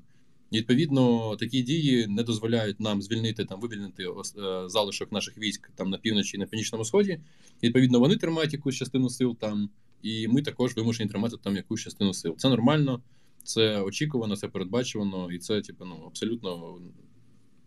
Відповідно, 0.52 1.36
такі 1.36 1.62
дії 1.62 2.08
не 2.08 2.24
дозволяють 2.24 2.80
нам 2.80 3.02
звільнити 3.02 3.46
там, 3.46 3.60
вивільнити 3.60 4.04
е, 4.04 4.70
залишок 4.70 5.12
наших 5.12 5.38
військ 5.38 5.72
там 5.76 5.90
на 5.90 5.98
півночі 5.98 6.38
і 6.38 6.40
на 6.40 6.46
північному 6.46 6.86
сході. 6.86 7.20
Відповідно, 7.64 8.00
вони 8.00 8.16
тримають 8.16 8.54
якусь 8.54 8.76
частину 8.76 9.10
сил 9.10 9.38
там, 9.40 9.70
і 10.02 10.28
ми 10.28 10.42
також 10.42 10.76
вимушені 10.76 11.10
тримати 11.10 11.36
там 11.44 11.56
якусь 11.56 11.82
частину 11.82 12.14
сил. 12.14 12.36
Це 12.38 12.50
нормально. 12.50 13.02
Це 13.44 13.82
очікувано, 13.82 14.36
це 14.36 14.48
передбачувано, 14.48 15.32
і 15.32 15.38
це, 15.38 15.62
типу, 15.62 15.86
ну, 15.86 16.04
абсолютно 16.08 16.80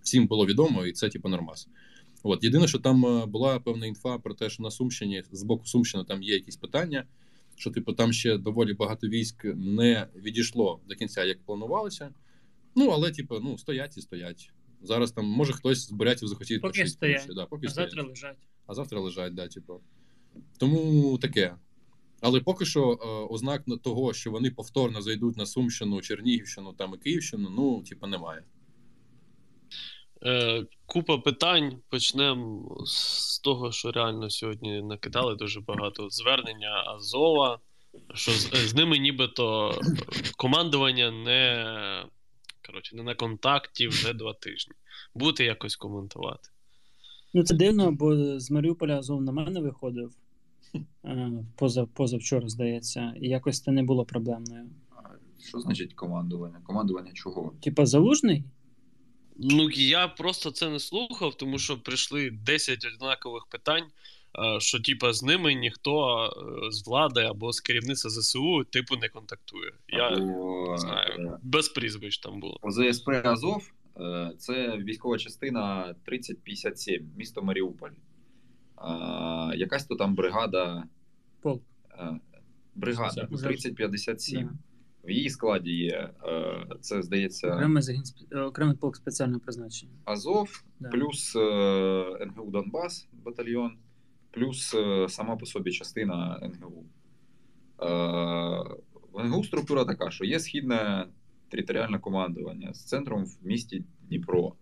всім 0.03 0.27
було 0.27 0.47
відомо, 0.47 0.87
і 0.87 0.93
це, 0.93 1.09
типу, 1.09 1.29
нормас. 1.29 1.69
От 2.23 2.45
єдине, 2.45 2.69
що 2.69 2.79
там 2.79 3.07
е, 3.07 3.27
була 3.27 3.61
певна 3.61 3.87
інфа 3.87 4.19
про 4.19 4.35
те, 4.35 4.51
що 4.51 4.63
на 4.63 4.71
Сумщині 4.71 5.23
з 5.33 5.43
боку 5.43 5.67
Сумщини 5.67 6.05
там 6.05 6.23
є 6.23 6.35
якісь 6.35 6.57
питання, 6.57 7.05
що 7.57 7.71
типу 7.71 7.93
там 7.93 8.13
ще 8.13 8.39
доволі 8.39 8.75
багато 8.75 9.09
військ 9.09 9.45
не 9.55 10.07
відійшло 10.17 10.81
до 10.89 10.95
кінця, 10.95 11.25
як 11.25 11.39
планувалося. 11.45 12.11
Ну, 12.75 12.89
але, 12.91 13.11
типу, 13.11 13.39
ну, 13.41 13.59
стоять 13.59 13.97
і 13.97 14.01
стоять. 14.01 14.51
Зараз 14.83 15.13
там, 15.13 15.25
може, 15.25 15.53
хтось 15.53 15.87
з 15.87 15.93
бурятів 15.93 16.29
захотів 16.29 16.61
Поки 16.61 16.71
почути, 16.71 16.89
стоять. 16.91 17.27
Да, 17.35 17.47
поки 17.47 17.67
А 17.67 17.71
стоять 17.71 17.91
завтра 17.91 18.09
лежать. 18.09 18.37
а 18.67 18.75
завтра 18.75 19.01
лежать, 19.01 19.35
да, 19.35 19.49
типу. 19.49 19.81
Тому 20.59 21.19
таке. 21.19 21.55
Але 22.21 22.41
поки 22.41 22.65
що 22.67 22.93
е, 22.93 23.07
ознак 23.35 23.69
на- 23.69 23.77
того, 23.77 24.13
що 24.13 24.31
вони 24.31 24.51
повторно 24.51 25.03
зайдуть 25.03 25.37
на 25.37 25.47
Сумщину, 25.47 26.01
Чернігівщину 26.01 26.73
там 26.73 26.95
і 26.95 26.99
Київщину, 26.99 27.51
ну, 27.51 27.83
типу, 27.83 28.07
немає. 28.07 28.43
Е, 30.25 30.67
купа 30.87 31.19
питань. 31.19 31.81
Почнемо 31.89 32.77
з 32.87 33.39
того, 33.39 33.73
що 33.73 33.93
реально 33.93 34.31
сьогодні 34.31 34.83
накидали 34.83 35.35
дуже 35.37 35.61
багато 35.61 36.11
звернення 36.11 36.85
Азова, 36.87 37.59
що 38.15 38.33
з, 38.33 38.51
з 38.69 38.75
ними 38.75 38.99
нібито 38.99 39.75
командування 40.37 41.11
не, 41.11 42.05
коротше, 42.67 42.97
не 42.97 43.03
на 43.03 43.15
контакті 43.15 43.89
вже 43.89 44.13
два 44.13 44.35
тижні. 44.35 44.75
Будете 45.15 45.45
якось 45.45 45.77
коментувати. 45.77 46.49
Ну 47.35 47.43
це 47.43 47.55
дивно, 47.55 47.93
бо 47.93 48.41
з 48.41 48.51
Маріуполя 48.51 48.99
Азов 48.99 49.23
на 49.23 49.33
мене 49.33 49.61
виходив 49.61 50.13
е, 51.05 51.45
поза, 51.57 51.87
позавчора, 51.87 52.49
здається, 52.49 53.15
і 53.21 53.29
якось 53.29 53.63
це 53.63 53.71
не 53.71 53.83
було 53.83 54.05
проблемною. 54.05 54.71
А 54.91 55.03
Що 55.49 55.61
значить 55.61 55.95
командування? 55.95 56.61
Командування 56.65 57.13
чого? 57.13 57.55
Типа 57.61 57.87
залужний? 57.87 58.45
Ну, 59.37 59.71
я 59.71 60.09
просто 60.09 60.51
це 60.51 60.69
не 60.69 60.79
слухав, 60.79 61.35
тому 61.35 61.59
що 61.59 61.79
прийшли 61.79 62.31
10 62.31 62.87
однакових 62.95 63.47
питань, 63.47 63.85
що 64.59 64.81
типа 64.81 65.13
з 65.13 65.23
ними 65.23 65.55
ніхто 65.55 66.25
е, 66.27 66.71
з 66.71 66.87
влади 66.87 67.21
або 67.21 67.53
з 67.53 67.61
керівництва 67.61 68.11
ЗСУ 68.11 68.65
типу 68.65 68.97
не 68.97 69.09
контактує. 69.09 69.73
Я 69.89 70.09
Або, 70.09 70.71
не 70.73 70.79
знаю, 70.79 71.29
е, 71.29 71.39
без 71.43 71.69
прізвищ 71.69 72.19
там 72.19 72.41
було. 72.41 72.59
ОЗСП 72.63 73.09
Азов 73.25 73.71
е, 74.01 74.33
це 74.39 74.77
військова 74.77 75.19
частина 75.19 75.95
3057, 76.05 77.11
місто 77.17 77.43
Маріуполь. 77.43 77.91
А, 78.77 79.53
Якась 79.57 79.87
то 79.87 79.97
там 79.97 80.15
бригада. 80.15 80.85
Полк. 81.43 81.63
е, 81.99 82.21
Бригада 82.75 83.27
3057. 83.27 84.43
Да. 84.47 84.51
В 85.05 85.11
її 85.11 85.31
складі 85.31 85.71
є, 85.75 86.11
е, 86.25 86.67
це 86.81 87.03
здається, 87.03 87.55
Окремий, 87.55 87.83
загін, 87.83 88.03
е, 88.33 88.41
окремий 88.41 88.77
полк 88.77 88.97
спеціального 88.97 89.41
призначення. 89.41 89.93
Азов, 90.05 90.65
Да. 90.81 90.89
плюс 90.89 91.37
е, 91.37 92.27
НГУ 92.27 92.51
Донбас 92.51 93.09
батальйон, 93.25 93.77
плюс 94.31 94.75
е, 94.75 95.07
сама 95.09 95.37
по 95.37 95.47
собі 95.47 95.73
частина 95.73 96.41
НГУ. 96.43 96.85
Е, 97.83 97.87
в 99.13 99.25
НГУ 99.25 99.45
структура 99.45 99.85
така, 99.85 100.11
що 100.11 100.25
є 100.25 100.41
східне 100.41 101.07
територіальне 101.49 101.99
командування 101.99 102.75
з 102.75 102.85
центром 102.85 103.25
в 103.25 103.47
місті 103.47 103.85
Дніпро. 104.09 104.55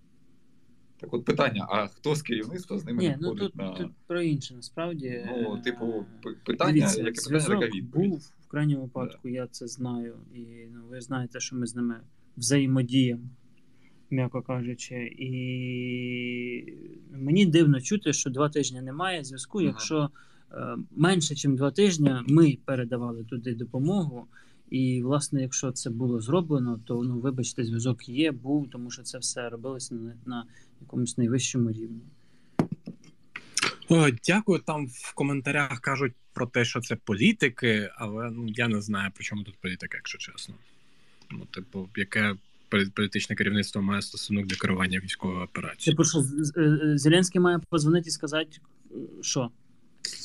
Так 1.00 1.14
от 1.14 1.24
питання: 1.24 1.66
а 1.70 1.86
хто 1.86 2.14
з 2.14 2.22
керівництва 2.22 2.78
з 2.78 2.84
ними 2.84 3.02
Ні, 3.02 3.16
ну 3.20 3.34
тут, 3.34 3.56
на. 3.56 3.70
тут 3.72 3.92
про 4.06 4.22
інше 4.22 4.54
насправді. 4.54 5.26
Ну, 5.26 5.56
Е, 5.56 5.60
типу, 5.60 6.06
питання, 6.44 6.72
Дивіться, 6.72 7.00
яке 7.02 7.22
питання, 7.22 7.60
така 7.60 7.76
відповідь. 7.76 8.10
був 8.10 8.32
в 8.40 8.48
крайньому 8.48 8.82
випадку, 8.82 9.28
я 9.28 9.46
це 9.46 9.66
знаю. 9.66 10.16
І 10.34 10.46
ну, 10.72 10.80
ви 10.90 11.00
знаєте, 11.00 11.40
що 11.40 11.56
ми 11.56 11.66
з 11.66 11.76
ними 11.76 12.00
взаємодіємо, 12.36 13.22
м'яко 14.10 14.42
кажучи. 14.42 15.14
І 15.18 15.32
мені 17.12 17.46
дивно 17.46 17.80
чути, 17.80 18.12
що 18.12 18.30
два 18.30 18.48
тижні 18.48 18.80
немає 18.80 19.24
зв'язку. 19.24 19.62
Якщо 19.62 20.10
е, 20.52 20.76
менше, 20.96 21.34
ніж 21.34 21.58
два 21.58 21.70
тижні, 21.70 22.10
ми 22.28 22.58
передавали 22.64 23.24
туди 23.24 23.54
допомогу. 23.54 24.26
І, 24.70 25.02
власне, 25.02 25.42
якщо 25.42 25.72
це 25.72 25.90
було 25.90 26.20
зроблено, 26.20 26.80
то 26.84 27.02
ну, 27.02 27.18
вибачте, 27.18 27.64
зв'язок 27.64 28.08
є, 28.08 28.32
був, 28.32 28.70
тому 28.70 28.90
що 28.90 29.02
це 29.02 29.18
все 29.18 29.48
робилося 29.48 29.94
на, 29.94 30.14
на 30.26 30.44
якомусь 30.80 31.18
найвищому 31.18 31.70
рівні. 31.70 32.00
О, 33.88 34.08
дякую. 34.26 34.60
Там 34.60 34.86
в 34.86 35.14
коментарях 35.14 35.80
кажуть 35.80 36.12
про 36.32 36.46
те, 36.46 36.64
що 36.64 36.80
це 36.80 36.96
політики, 36.96 37.90
але 37.96 38.30
ну 38.30 38.48
я 38.48 38.68
не 38.68 38.80
знаю, 38.80 39.10
при 39.14 39.24
чому 39.24 39.42
тут 39.42 39.56
політика, 39.56 39.96
якщо 39.96 40.18
чесно. 40.18 40.54
Ну, 41.30 41.44
типу, 41.44 41.88
яке 41.96 42.34
політичне 42.68 43.36
керівництво 43.36 43.82
має 43.82 44.02
стосунок 44.02 44.46
до 44.46 44.56
керування 44.56 45.00
військової 45.00 45.44
операції? 45.44 45.92
Типу, 45.92 46.04
що 46.04 46.18
е, 46.56 46.98
Зеленський 46.98 47.40
має 47.40 47.58
позвонити 47.70 48.08
і 48.08 48.12
сказати, 48.12 48.50
е, 48.90 48.94
що? 49.22 49.50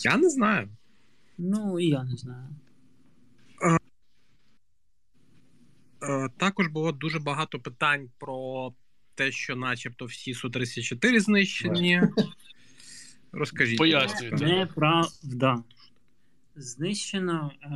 Я 0.04 0.18
не 0.18 0.30
знаю. 0.30 0.70
Ну, 1.38 1.80
і 1.80 1.88
я 1.88 2.04
не 2.04 2.16
знаю. 2.18 2.48
Е, 6.04 6.30
Також 6.38 6.68
було 6.68 6.92
дуже 6.92 7.20
багато 7.20 7.60
питань 7.60 8.10
про 8.18 8.74
те, 9.16 9.32
що, 9.32 9.56
начебто, 9.56 10.06
всі 10.06 10.34
Су-34 10.34 11.20
знищені. 11.20 12.02
Розкажіть. 13.32 13.78
Пояснюйте. 13.78 14.46
Неправда. 14.46 15.64
Знищено 16.56 17.52
е, 17.64 17.68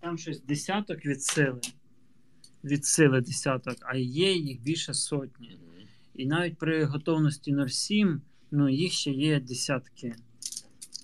там 0.00 0.18
щось 0.18 0.42
десяток 0.42 1.06
від 1.06 1.22
сили. 1.22 1.60
Від 2.64 2.86
сили 2.86 3.20
десяток, 3.20 3.76
а 3.80 3.96
є 3.96 4.32
їх 4.32 4.62
більше 4.62 4.94
сотні. 4.94 5.58
І 6.14 6.26
навіть 6.26 6.58
при 6.58 6.84
готовності 6.84 7.56
07, 7.68 8.20
ну 8.50 8.68
їх 8.68 8.92
ще 8.92 9.10
є 9.10 9.40
десятки. 9.40 10.14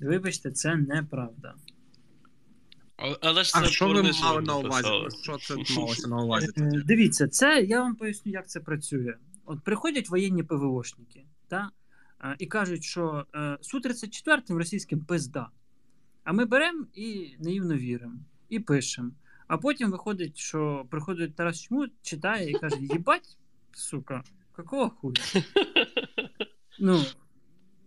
Вибачте, 0.01 0.51
це 0.51 0.77
неправда. 0.77 1.55
Але, 3.21 3.45
ж 3.45 3.53
А 3.55 3.65
що 3.65 3.89
ви 3.89 4.13
мали 4.23 4.43
на 4.43 4.57
увазі? 4.57 4.89
Що 5.23 5.39
це 5.39 5.75
малося 5.77 6.09
на 6.09 6.23
увазі 6.23 6.49
Е, 6.49 6.53
тоді? 6.53 6.83
Дивіться, 6.85 7.29
це 7.29 7.63
я 7.63 7.81
вам 7.81 7.95
поясню, 7.95 8.33
як 8.33 8.49
це 8.49 8.61
працює. 8.61 9.15
От 9.45 9.61
приходять 9.65 10.09
воєнні 10.09 10.43
ПВОшники 10.43 11.25
та, 11.49 11.71
е, 12.25 12.37
і 12.39 12.47
кажуть, 12.47 12.85
що 12.85 13.27
е, 13.35 13.39
Су-34 13.63 14.57
російським 14.57 15.01
пизда. 15.01 15.49
А 16.25 16.33
ми 16.33 16.45
беремо 16.45 16.87
і 16.95 17.37
наївно 17.39 17.77
віримо, 17.77 18.19
і 18.49 18.61
пишемо. 18.61 19.11
А 19.51 19.59
потім 19.59 19.91
виходить, 19.91 20.39
що 20.39 20.87
приходить 20.91 21.35
Тарас 21.35 21.63
Чмут, 21.63 21.93
читає 22.03 22.51
і 22.51 22.55
каже: 22.55 22.77
їбать, 22.81 23.37
сука, 23.73 24.23
какого 24.53 24.91
хуя? 24.91 25.15
Ну, 26.83 27.05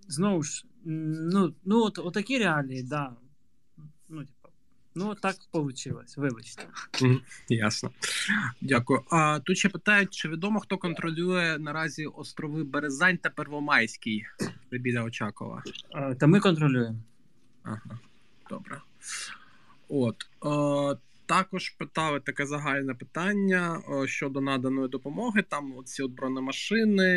знову 0.08 0.44
ж, 0.44 0.66
ну, 0.86 1.54
ну 1.66 1.84
от, 1.84 2.00
отакі 2.00 2.38
реалії, 2.38 2.84
да. 2.84 3.16
Ну, 4.10 4.26
типа, 4.26 4.50
ну 4.96 5.16
так 5.16 5.36
вийшло, 5.54 6.04
вибачте. 6.18 6.68
Ясно. 7.50 7.92
Дякую. 8.62 9.02
А 9.10 9.40
тут 9.40 9.58
ще 9.58 9.70
питають, 9.70 10.14
чи 10.14 10.30
відомо, 10.30 10.60
хто 10.60 10.78
контролює 10.78 11.58
наразі 11.60 12.06
острови 12.06 12.64
Березань 12.64 13.18
та 13.18 13.30
Первомайський 13.30 14.26
біля 14.72 15.04
Очакова? 15.04 15.64
Е, 15.96 16.16
Та 16.16 16.28
ми 16.28 16.40
контролюємо. 16.40 17.00
Ага, 17.64 18.00
добре. 18.50 18.82
От. 19.90 20.26
Е, 20.46 20.98
також 21.26 21.70
питали 21.70 22.20
таке 22.20 22.46
загальне 22.46 22.94
питання 22.94 23.82
е, 24.04 24.08
щодо 24.08 24.42
наданої 24.42 24.90
допомоги. 24.90 25.42
Там 25.42 25.74
ці 25.86 26.04
от 26.04 26.12
бронемашини, 26.12 27.12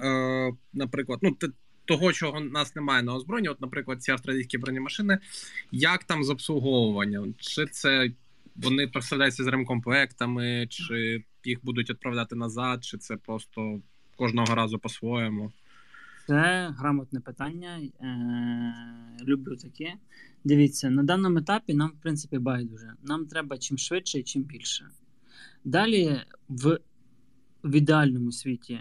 е, 0.00 0.52
наприклад, 0.72 1.18
ну, 1.22 1.36
того, 1.84 2.12
чого 2.12 2.40
нас 2.40 2.76
немає 2.76 3.02
на 3.02 3.14
озброєнні, 3.14 3.48
от, 3.48 3.60
наприклад, 3.60 4.02
ці 4.02 4.10
австралійські 4.12 4.58
бронемашини, 4.58 5.18
як 5.72 6.04
там 6.04 6.24
з 6.24 6.30
обслуговуванням? 6.30 7.34
Чи 7.38 7.66
це 7.66 8.10
вони 8.56 8.86
представляються 8.86 9.44
з 9.44 9.46
ремкомплектами, 9.46 10.66
чи 10.70 11.24
їх 11.44 11.58
будуть 11.62 11.90
відправляти 11.90 12.36
назад, 12.36 12.84
чи 12.84 12.98
це 12.98 13.16
просто 13.16 13.80
кожного 14.16 14.54
разу 14.54 14.78
по-своєму? 14.78 15.52
Це 16.28 16.74
грамотне 16.78 17.20
питання. 17.20 17.80
Е, 18.00 19.24
люблю 19.24 19.56
таке. 19.56 19.94
Дивіться, 20.44 20.90
на 20.90 21.02
даному 21.02 21.38
етапі 21.38 21.74
нам, 21.74 21.90
в 21.90 22.02
принципі, 22.02 22.38
байдуже. 22.38 22.94
Нам 23.02 23.26
треба 23.26 23.58
чим 23.58 23.78
швидше 23.78 24.18
і 24.18 24.22
чим 24.22 24.42
більше. 24.42 24.88
Далі, 25.64 26.20
в, 26.48 26.78
в 27.64 27.74
ідеальному 27.74 28.32
світі, 28.32 28.80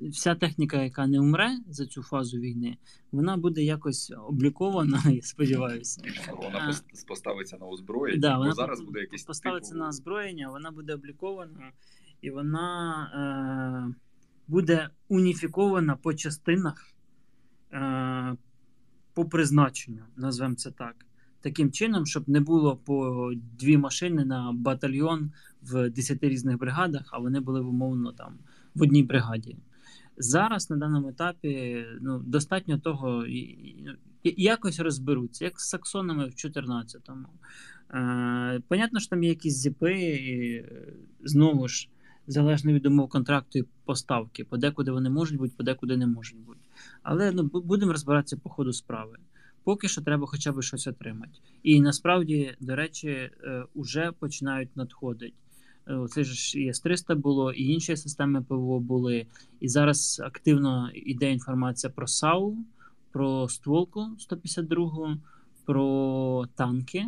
вся 0.00 0.34
техніка, 0.34 0.82
яка 0.82 1.06
не 1.06 1.20
умре 1.20 1.50
за 1.68 1.86
цю 1.86 2.02
фазу 2.02 2.38
війни, 2.38 2.76
вона 3.12 3.36
буде 3.36 3.62
якось 3.62 4.12
облікована, 4.28 5.02
я 5.10 5.22
сподіваюся. 5.22 6.02
Вона 6.36 6.74
А. 6.92 7.06
поставиться 7.08 7.58
на 7.58 7.66
озброєння, 7.66 8.20
Да, 8.20 8.34
бо 8.34 8.38
вона 8.38 8.52
зараз 8.52 8.80
буде 8.80 9.00
якийсь 9.00 9.24
поставиться 9.24 9.70
типу... 9.70 9.82
на 9.82 9.88
озброєння, 9.88 10.50
вона 10.50 10.70
буде 10.70 10.94
облікована 10.94 11.72
і 12.20 12.30
вона 12.30 13.90
е, 13.94 14.11
буде 14.52 14.88
уніфікована 15.08 15.96
по 15.96 16.14
частинах 16.14 16.94
е, 17.72 18.36
по 19.14 19.24
призначенню, 19.24 20.02
назвемо 20.16 20.54
це 20.54 20.70
так. 20.70 21.06
Таким 21.40 21.72
чином, 21.72 22.06
щоб 22.06 22.28
не 22.28 22.40
було 22.40 22.76
по 22.76 23.30
дві 23.60 23.76
машини 23.76 24.24
на 24.24 24.52
батальйон 24.52 25.32
в 25.62 25.90
10 25.90 26.24
різних 26.24 26.58
бригадах, 26.58 27.08
а 27.12 27.18
вони 27.18 27.40
були 27.40 27.60
умовно 27.60 28.12
там 28.12 28.38
в 28.74 28.82
одній 28.82 29.02
бригаді. 29.02 29.56
Зараз 30.16 30.70
на 30.70 30.76
даному 30.76 31.08
етапі 31.08 31.84
ну, 32.00 32.18
достатньо 32.18 32.78
того, 32.78 33.24
якось 34.24 34.80
розберуться, 34.80 35.44
як 35.44 35.60
з 35.60 35.68
саксонами 35.68 36.24
в 36.26 36.30
14-му. 36.30 37.28
Е, 37.94 38.60
понятно, 38.68 39.00
що 39.00 39.10
там 39.10 39.22
є 39.22 39.28
якісь 39.28 39.56
зіпи, 39.56 39.94
і, 40.02 40.64
знову 41.24 41.68
ж, 41.68 41.88
залежно 42.26 42.72
від 42.72 42.86
умов 42.86 43.08
контракту 43.08 43.58
і 43.58 43.64
поставки. 43.84 44.44
Подекуди 44.44 44.90
вони 44.90 45.10
можуть 45.10 45.38
бути, 45.38 45.54
подекуди 45.56 45.96
не 45.96 46.06
можуть 46.06 46.38
бути. 46.38 46.60
Але 47.02 47.32
ну, 47.32 47.42
будемо 47.42 47.92
розбиратися 47.92 48.36
по 48.36 48.48
ходу 48.48 48.72
справи. 48.72 49.16
Поки 49.64 49.88
що 49.88 50.02
треба 50.02 50.26
хоча 50.26 50.52
б 50.52 50.62
щось 50.62 50.86
отримати. 50.86 51.32
І 51.62 51.80
насправді, 51.80 52.56
до 52.60 52.76
речі, 52.76 53.08
е, 53.08 53.64
уже 53.74 54.12
починають 54.18 54.76
надходити. 54.76 55.34
Е, 55.86 55.94
Оце 55.94 56.24
ж 56.24 56.60
і 56.60 56.68
С-300 56.68 57.16
було, 57.16 57.52
і 57.52 57.64
інші 57.64 57.96
системи 57.96 58.42
ПВО 58.42 58.80
були. 58.80 59.26
І 59.60 59.68
зараз 59.68 60.22
активно 60.24 60.90
йде 60.94 61.32
інформація 61.32 61.92
про 61.96 62.06
САУ, 62.06 62.56
про 63.12 63.48
стволку 63.48 64.06
152, 64.18 65.18
про 65.64 66.46
танки, 66.54 67.04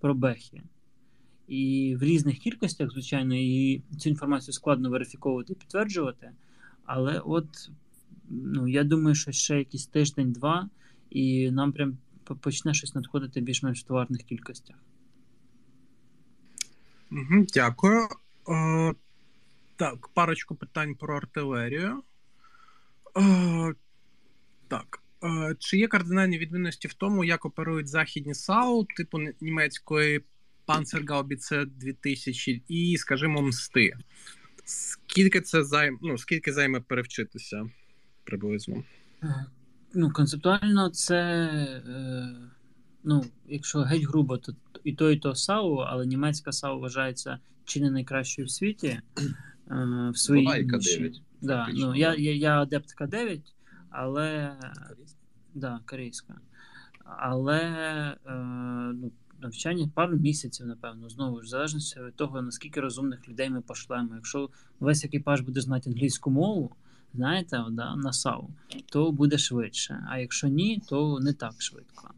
про 0.00 0.14
бехи. 0.14 0.62
І 1.52 1.96
в 2.00 2.02
різних 2.02 2.38
кількостях, 2.38 2.90
звичайно, 2.90 3.34
і 3.34 3.82
цю 3.98 4.08
інформацію 4.08 4.54
складно 4.54 4.90
верифіковувати 4.90 5.52
і 5.52 5.56
підтверджувати. 5.56 6.30
Але 6.84 7.18
от 7.18 7.70
ну, 8.30 8.68
я 8.68 8.84
думаю, 8.84 9.14
що 9.14 9.32
ще 9.32 9.58
якийсь 9.58 9.86
тиждень-два, 9.86 10.68
і 11.10 11.50
нам 11.50 11.72
прям 11.72 11.98
почне 12.40 12.74
щось 12.74 12.94
надходити 12.94 13.40
більш-менш 13.40 13.80
в 13.80 13.86
товарних 13.86 14.22
кількостях. 14.22 14.76
Дякую. 17.54 18.08
Е, 18.48 18.94
так, 19.76 20.08
парочку 20.08 20.54
питань 20.54 20.94
про 20.94 21.16
артилерію. 21.16 22.02
Е, 23.16 23.74
так. 24.68 25.02
Е, 25.24 25.56
чи 25.58 25.78
є 25.78 25.88
кардинальні 25.88 26.38
відмінності 26.38 26.88
в 26.88 26.94
тому, 26.94 27.24
як 27.24 27.44
оперують 27.44 27.88
західні 27.88 28.34
САУ, 28.34 28.84
типу 28.84 29.18
німецької 29.40 30.24
Panzergaubitze 30.66 31.66
2000 31.66 32.62
і, 32.68 32.96
скажімо, 32.96 33.42
мсти? 33.42 33.92
Скільки 34.64 35.40
це 35.40 35.64
займе, 35.64 35.98
ну, 36.02 36.18
скільки 36.18 36.52
займе 36.52 36.80
перевчитися 36.80 37.70
приблизно? 38.24 38.84
Ну, 39.94 40.10
концептуально, 40.10 40.90
це, 40.90 41.18
е, 41.88 42.34
ну, 43.04 43.24
якщо 43.48 43.78
геть 43.78 44.02
грубо, 44.02 44.38
то 44.38 44.54
і 44.84 44.92
то, 44.92 45.10
і 45.10 45.16
то 45.16 45.34
САУ, 45.34 45.76
але 45.76 46.06
німецька 46.06 46.52
САУ 46.52 46.80
вважається 46.80 47.38
чи 47.64 47.80
не 47.80 47.90
найкращою 47.90 48.46
в 48.46 48.50
світі 48.50 48.88
е, 48.88 49.00
в 50.12 50.18
своїй 50.18 50.44
Вона. 50.44 50.78
К9. 50.78 51.20
Да, 51.40 51.68
ну, 51.74 51.94
я, 51.94 52.14
я, 52.14 52.34
я 52.34 52.62
адепт 52.62 53.00
К9, 53.00 53.40
але 53.90 54.56
да, 55.54 55.80
корейська. 55.86 56.34
Але 57.04 57.60
е, 58.26 58.34
ну, 58.94 59.12
навчання 59.42 59.90
пару 59.94 60.16
місяців, 60.16 60.66
напевно, 60.66 61.08
знову 61.08 61.40
ж 61.40 61.44
в 61.44 61.48
залежності 61.48 62.00
від 62.00 62.14
того, 62.14 62.42
наскільки 62.42 62.80
розумних 62.80 63.28
людей 63.28 63.50
ми 63.50 63.60
пошлемо. 63.60 64.14
Якщо 64.14 64.50
весь 64.80 65.04
екіпаж 65.04 65.40
буде 65.40 65.60
знати 65.60 65.90
англійську 65.90 66.30
мову, 66.30 66.70
знаєте, 67.14 67.64
да, 67.70 67.96
на 67.96 68.12
САУ, 68.12 68.48
то 68.86 69.12
буде 69.12 69.38
швидше. 69.38 70.06
А 70.08 70.18
якщо 70.18 70.48
ні, 70.48 70.82
то 70.88 71.20
не 71.20 71.32
так 71.32 71.54
швидко. 71.58 72.10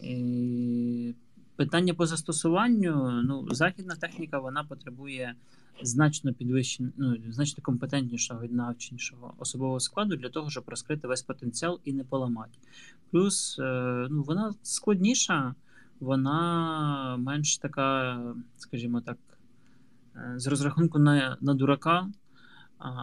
І 0.00 1.14
питання 1.56 1.94
по 1.94 2.06
застосуванню, 2.06 3.22
ну, 3.22 3.46
західна 3.50 3.94
техніка 3.94 4.38
вона 4.38 4.64
потребує 4.64 5.34
значно 5.82 6.34
підвищення, 6.34 6.90
ну, 6.96 7.16
значно 7.30 7.62
компетентнішого 7.62 8.44
і 8.44 8.48
навченішого 8.48 9.34
особового 9.38 9.80
складу 9.80 10.16
для 10.16 10.28
того, 10.28 10.50
щоб 10.50 10.64
розкрити 10.66 11.08
весь 11.08 11.22
потенціал 11.22 11.80
і 11.84 11.92
не 11.92 12.04
поламати. 12.04 12.58
Плюс 13.10 13.58
е, 13.58 14.06
ну, 14.10 14.22
вона 14.22 14.54
складніша, 14.62 15.54
вона 16.02 17.16
менш 17.16 17.58
така, 17.58 18.18
скажімо 18.56 19.00
так, 19.00 19.18
е, 20.16 20.34
з 20.36 20.46
розрахунку 20.46 20.98
на, 20.98 21.36
на 21.40 21.54
дурака, 21.54 22.10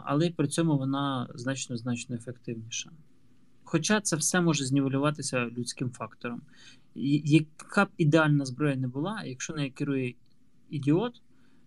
але 0.05 0.29
при 0.29 0.47
цьому 0.47 0.77
вона 0.77 1.27
значно 1.35 1.77
значно 1.77 2.15
ефективніша. 2.15 2.91
Хоча 3.63 4.01
це 4.01 4.15
все 4.15 4.41
може 4.41 4.65
знівелюватися 4.65 5.45
людським 5.45 5.91
фактором. 5.91 6.41
Яка 6.95 7.85
б 7.85 7.87
ідеальна 7.97 8.45
зброя 8.45 8.75
не 8.75 8.87
була, 8.87 9.23
якщо 9.25 9.53
нею 9.53 9.73
керує 9.73 10.15
ідіот, 10.69 11.21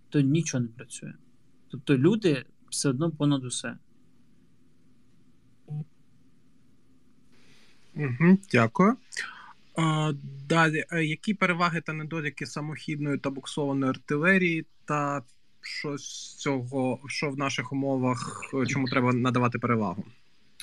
то 0.08 0.20
нічого 0.20 0.62
не 0.62 0.68
працює. 0.68 1.14
Тобто 1.68 1.98
люди 1.98 2.44
все 2.70 2.88
одно 2.88 3.10
понад 3.10 3.44
усе. 3.44 3.76
Угу, 7.96 8.38
дякую. 8.52 8.96
А, 9.76 10.12
далі, 10.48 10.84
е, 10.92 11.04
які 11.04 11.34
переваги 11.34 11.80
та 11.80 11.92
недоліки 11.92 12.46
самохідної 12.46 13.18
та 13.18 13.30
буксованої 13.30 13.90
артилерії, 13.90 14.66
та 14.84 15.22
що 15.60 15.98
з 15.98 16.36
цього, 16.36 16.98
що 17.06 17.30
в 17.30 17.38
наших 17.38 17.72
умовах, 17.72 18.40
чому 18.68 18.86
треба 18.88 19.12
надавати 19.12 19.58
перевагу? 19.58 20.04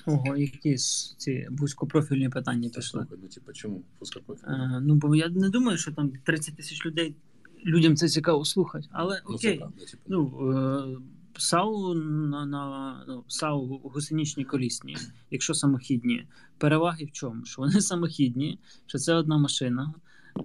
Ого, 0.05 0.37
які 0.37 0.73
с- 0.73 1.15
ці 1.17 1.47
вузькопрофільні 1.51 2.29
питання 2.29 2.69
Та 2.69 2.75
пішли. 2.79 3.05
ну 3.21 3.27
типа, 3.27 3.53
чому 3.53 3.81
пускапрофіль? 3.99 4.47
Е, 4.47 4.79
ну, 4.83 4.95
бо 4.95 5.15
я 5.15 5.27
не 5.29 5.49
думаю, 5.49 5.77
що 5.77 5.91
там 5.91 6.11
30 6.23 6.55
тисяч 6.55 6.85
людей 6.85 7.15
людям 7.65 7.95
це 7.95 8.07
цікаво 8.09 8.45
слухати. 8.45 8.87
Але 8.91 9.21
Ну, 9.29 9.37
це 9.37 9.53
правда, 9.53 9.85
типу. 9.85 10.03
Ну, 10.07 10.51
е, 10.53 10.97
САУ 11.37 11.93
на, 11.93 12.45
на 12.45 13.05
ну, 13.07 13.23
САУ 13.27 13.77
гусеничні 13.83 14.43
колісні, 14.45 14.97
якщо 15.31 15.53
самохідні. 15.53 16.27
Переваги 16.57 17.05
в 17.05 17.11
чому? 17.11 17.45
Що 17.45 17.61
вони 17.61 17.81
самохідні, 17.81 18.59
що 18.85 18.97
це 18.97 19.13
одна 19.13 19.37
машина. 19.37 19.93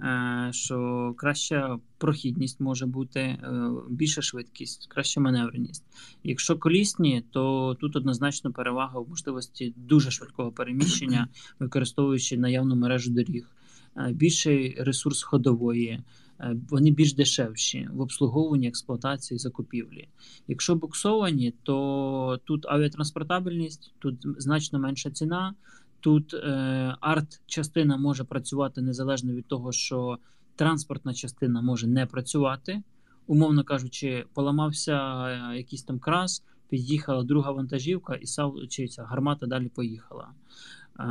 е, 0.02 0.48
що 0.52 1.14
краща 1.16 1.78
прохідність 1.98 2.60
може 2.60 2.86
бути, 2.86 3.20
е, 3.20 3.70
більша 3.90 4.22
швидкість, 4.22 4.86
краща 4.86 5.20
маневреність. 5.20 5.84
Якщо 6.24 6.58
колісні, 6.58 7.24
то 7.30 7.76
тут 7.80 7.96
однозначно 7.96 8.52
перевага 8.52 9.00
в 9.00 9.08
можливості 9.08 9.74
дуже 9.76 10.10
швидкого 10.10 10.52
переміщення, 10.52 11.28
використовуючи 11.60 12.36
наявну 12.38 12.76
мережу 12.76 13.10
доріг, 13.10 13.48
е, 13.96 14.12
більший 14.12 14.76
ресурс 14.78 15.22
ходової. 15.22 16.02
Е, 16.40 16.56
Вони 16.70 16.90
більш 16.90 17.14
дешевші 17.14 17.88
в 17.92 18.00
обслуговуванні, 18.00 18.68
експлуатації, 18.68 19.38
закупівлі. 19.38 20.08
Якщо 20.48 20.74
буксовані, 20.74 21.54
то 21.62 22.40
тут 22.44 22.66
авіатранспортабельність, 22.66 23.94
тут 23.98 24.26
значно 24.38 24.78
менша 24.78 25.10
ціна. 25.10 25.54
Тут 26.00 26.34
е, 26.34 26.96
арт-частина 27.00 27.96
може 27.96 28.24
працювати 28.24 28.82
незалежно 28.82 29.32
від 29.32 29.46
того, 29.46 29.72
що 29.72 30.18
транспортна 30.56 31.14
частина 31.14 31.62
може 31.62 31.86
не 31.86 32.06
працювати. 32.06 32.82
Умовно 33.26 33.64
кажучи, 33.64 34.24
поламався 34.34 35.26
е, 35.26 35.56
якийсь 35.56 35.82
там 35.82 35.98
крас, 35.98 36.44
під'їхала 36.68 37.22
друга 37.24 37.50
вантажівка, 37.50 38.14
і 38.14 38.26
сав, 38.26 38.56
чи 38.68 38.88
ця 38.88 39.04
гармата 39.04 39.46
далі 39.46 39.68
поїхала. 39.68 40.28
Е, 40.28 41.04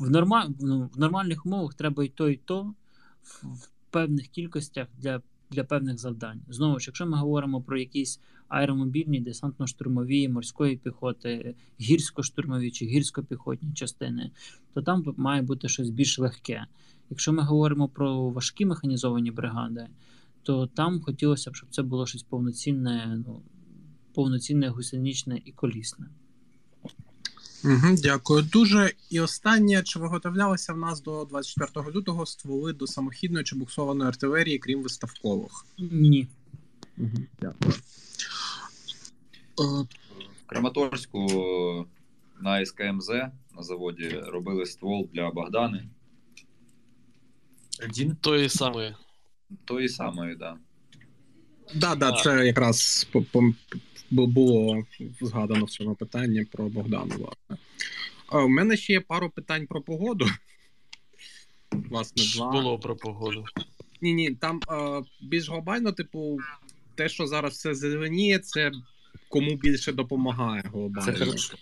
в, 0.00 0.10
норма, 0.10 0.50
ну, 0.60 0.90
в 0.94 0.98
нормальних 0.98 1.46
умовах 1.46 1.74
треба 1.74 2.04
і 2.04 2.08
то, 2.08 2.28
і 2.28 2.36
то 2.36 2.74
в 3.42 3.68
певних 3.90 4.28
кількостях 4.28 4.88
для, 4.98 5.22
для 5.50 5.64
певних 5.64 5.98
завдань. 5.98 6.40
Знову 6.48 6.78
ж, 6.78 6.86
якщо 6.88 7.06
ми 7.06 7.16
говоримо 7.16 7.60
про 7.60 7.78
якісь 7.78 8.20
аеромобільні, 8.48 9.22
десантно-штурмові, 9.22 10.28
морської 10.28 10.76
піхоти, 10.76 11.54
гірсько-штурмові 11.80 12.70
чи 12.70 12.84
гірсько-піхотні 12.86 13.72
частини, 13.74 14.30
то 14.74 14.82
там 14.82 15.14
має 15.16 15.42
бути 15.42 15.68
щось 15.68 15.90
більш 15.90 16.18
легке. 16.18 16.66
Якщо 17.10 17.32
ми 17.32 17.42
говоримо 17.42 17.88
про 17.88 18.30
важкі 18.30 18.66
механізовані 18.66 19.30
бригади, 19.30 19.86
то 20.42 20.66
там 20.66 21.00
хотілося 21.00 21.50
б, 21.50 21.56
щоб 21.56 21.68
це 21.70 21.82
було 21.82 22.06
щось 22.06 22.22
повноцінне, 22.22 23.22
ну, 23.26 23.42
повноцінне, 24.14 24.68
гусеничне 24.68 25.42
і 25.44 25.52
колісне. 25.52 26.06
Угу, 27.64 27.96
дякую 28.02 28.42
дуже. 28.42 28.92
І 29.10 29.20
останнє, 29.20 29.82
чи 29.82 29.98
виготовлялися 29.98 30.72
в 30.72 30.78
нас 30.78 31.02
до 31.02 31.24
24 31.24 31.90
лютого 31.90 32.26
стволи 32.26 32.72
до 32.72 32.86
самохідної 32.86 33.44
чи 33.44 33.56
буксованої 33.56 34.08
артилерії, 34.08 34.58
крім 34.58 34.82
виставкових? 34.82 35.52
Ні. 35.78 36.28
Угу, 36.98 37.08
дякую. 37.40 37.72
Е, 39.60 39.86
В 40.42 40.46
Краматорську 40.46 41.26
на 42.40 42.66
СКМЗ 42.66 43.08
на 43.56 43.62
заводі 43.62 44.08
робили 44.08 44.66
ствол 44.66 45.08
для 45.12 45.30
Богдани. 45.30 45.88
Один? 47.84 48.16
Тої 48.20 48.48
самої. 48.48 48.94
Тої 49.64 49.88
самої, 49.88 50.36
да. 50.36 50.56
Да, 51.74 51.94
да, 51.94 52.12
це 52.12 52.46
якраз 52.46 53.06
по- 53.12 53.54
було 54.12 54.84
згадано 55.20 55.64
в 55.64 55.70
цьому 55.70 55.94
питанні 55.94 56.44
про 56.44 56.68
Богдану, 56.68 57.14
власне. 57.16 57.56
А, 58.26 58.42
У 58.42 58.48
мене 58.48 58.76
ще 58.76 58.92
є 58.92 59.00
пару 59.00 59.30
питань 59.30 59.66
про 59.66 59.82
погоду. 59.82 60.26
Власне, 61.72 62.22
два. 62.34 62.50
Було 62.52 62.78
про 62.78 62.96
погоду. 62.96 63.44
Ні, 64.00 64.14
ні, 64.14 64.30
там 64.30 64.60
е, 64.70 65.02
більш 65.22 65.48
глобально, 65.48 65.92
типу, 65.92 66.38
те, 66.94 67.08
що 67.08 67.26
зараз 67.26 67.52
все 67.52 67.74
зеленіє, 67.74 68.38
це 68.38 68.72
кому 69.28 69.56
більше 69.56 69.92
допомагає 69.92 70.62
глобально. 70.72 71.12
Це 71.12 71.24
хорошо. 71.24 71.56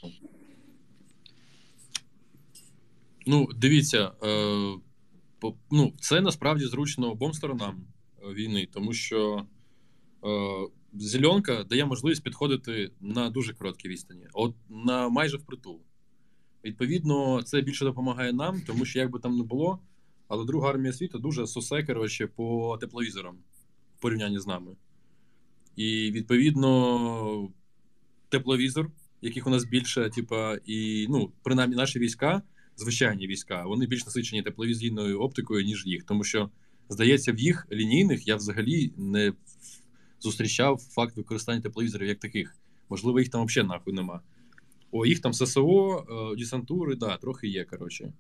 Ну, 3.27 3.49
дивіться, 3.57 4.13
е, 4.23 4.79
по- 5.39 5.55
ну, 5.71 5.93
це 6.01 6.21
насправді 6.21 6.65
зручно 6.67 7.11
обом 7.11 7.33
сторонам 7.33 7.85
е, 8.23 8.35
війни, 8.35 8.69
тому 8.73 8.93
що 8.93 9.47
е, 10.25 10.29
зеленка 10.95 11.65
дає 11.65 11.87
можливість 11.87 12.23
підходити 12.23 12.91
на 13.01 13.31
дуже 13.31 13.55
короткі 13.55 13.89
відстані, 13.89 14.27
от 14.33 14.55
на 14.69 15.09
майже 15.09 15.37
впритул. 15.37 15.81
Відповідно, 16.65 17.43
це 17.43 17.61
більше 17.61 17.85
допомагає 17.85 18.33
нам, 18.33 18.63
тому 18.67 18.85
що 18.85 18.99
як 18.99 19.11
би 19.11 19.19
там 19.19 19.37
не 19.37 19.43
було, 19.43 19.79
але 20.29 20.45
друга 20.45 20.71
армія 20.71 20.93
світу 20.93 21.19
дуже 21.19 21.47
сосе, 21.47 21.83
коротше, 21.83 22.27
по 22.27 22.79
тепловізорам 22.81 23.37
в 23.99 24.01
порівнянні 24.01 24.39
з 24.39 24.47
нами. 24.47 24.77
І 25.77 26.11
відповідно, 26.11 27.51
тепловізор, 28.29 28.91
яких 29.23 29.47
у 29.47 29.51
нас 29.51 29.65
більше, 29.65 30.11
типа, 30.11 30.59
і 30.67 31.07
ну, 31.11 31.33
принаймні 31.43 31.77
наші 31.77 31.99
війська, 31.99 32.43
звичайні 32.77 33.27
війська, 33.27 33.65
вони 33.67 33.87
більш 33.87 34.07
насичені 34.07 34.43
тепловізійною 34.43 35.21
оптикою, 35.21 35.65
ніж 35.65 35.87
їх. 35.87 36.05
Тому 36.05 36.25
що, 36.25 36.51
здається, 36.89 37.33
в 37.33 37.39
їх 37.39 37.67
лінійних 37.73 38.29
я 38.29 38.37
взагалі 38.37 38.93
не 38.97 39.33
зустрічав 40.21 40.79
факт 40.79 41.17
використання 41.17 41.61
тепловізорів 41.61 42.09
як 42.09 42.19
таких. 42.19 42.57
Можливо, 42.89 43.21
їх 43.21 43.29
там 43.29 43.47
взагалі 43.47 43.69
нахуй 43.69 43.93
нема. 43.93 44.21
О, 44.91 45.07
їх 45.07 45.21
там 45.21 45.33
ССО, 45.33 46.07
е, 46.33 46.37
десантури, 46.37 46.97
да, 46.97 47.17
трохи 47.17 47.49
є, 47.49 47.65
коротше. 47.65 48.13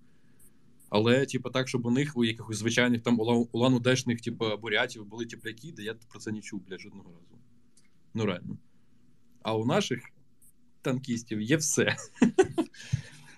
Але, 0.88 1.26
типу, 1.26 1.50
так, 1.50 1.68
щоб 1.68 1.86
у 1.86 1.90
них 1.90 2.16
у 2.16 2.24
якихось 2.24 2.56
звичайних 2.56 3.02
там 3.02 3.20
улан-удешних, 3.52 4.20
типу, 4.20 4.56
бурятів 4.56 5.04
були 5.04 5.26
тепляки, 5.26 5.72
да 5.76 5.82
я 5.82 5.94
про 5.94 6.20
це 6.20 6.32
не 6.32 6.40
чув, 6.40 6.62
блядь, 6.66 6.80
жодного 6.80 7.10
разу. 7.10 7.42
Ну, 8.14 8.26
реально. 8.26 8.58
А 9.42 9.56
у 9.56 9.66
наших 9.66 10.00
танкістів 10.82 11.40
є 11.40 11.56
все. 11.56 11.96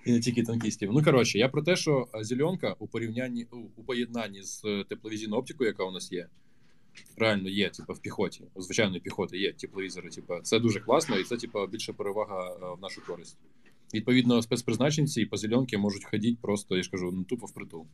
І 0.04 0.12
не 0.12 0.20
тільки 0.20 0.42
танкістів. 0.42 0.90
Ну, 0.92 1.02
коротше, 1.02 1.38
я 1.38 1.48
про 1.48 1.62
те, 1.62 1.76
що 1.76 2.08
е, 2.14 2.24
зеленка 2.24 2.76
у 2.78 2.86
порівнянні 2.86 3.46
у 3.76 3.84
поєднанні 3.84 4.42
з 4.42 4.64
е, 4.64 4.84
тепловізійною 4.88 5.40
оптикою, 5.40 5.68
яка 5.68 5.84
у 5.84 5.92
нас 5.92 6.12
є, 6.12 6.28
реально 7.16 7.48
є, 7.48 7.70
типу, 7.70 7.92
в 7.92 7.98
піхоті, 7.98 8.44
звичайної 8.56 9.00
піхоти 9.00 9.38
є 9.38 9.52
тепловізори. 9.52 10.08
Типу, 10.10 10.34
це 10.42 10.58
дуже 10.58 10.80
класно, 10.80 11.18
і 11.18 11.24
це, 11.24 11.36
типу, 11.36 11.66
більша 11.66 11.92
перевага 11.92 12.50
е, 12.50 12.76
в 12.78 12.80
нашу 12.82 13.06
користь. 13.06 13.36
Відповідно, 13.94 14.42
спецпризначенці 14.42 15.26
по 15.26 15.36
зеленки 15.36 15.78
можуть 15.78 16.04
ходити 16.04 16.36
просто, 16.42 16.76
я 16.76 16.82
ж 16.82 16.90
кажу, 16.90 17.12
ну 17.12 17.24
тупо 17.24 17.46
впритул. 17.46 17.86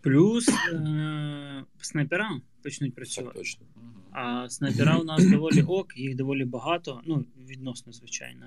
Плюс 0.00 0.48
е- 0.48 1.64
снайпера 1.80 2.40
почнуть 2.62 2.90
Так 2.90 2.96
працювати. 2.96 3.38
точно. 3.38 3.66
А 4.12 4.48
снайпера 4.48 4.98
у 4.98 5.04
нас 5.04 5.26
доволі 5.26 5.62
ок, 5.62 5.98
їх 5.98 6.16
доволі 6.16 6.44
багато, 6.44 7.00
ну, 7.06 7.24
відносно, 7.48 7.92
звичайно. 7.92 8.46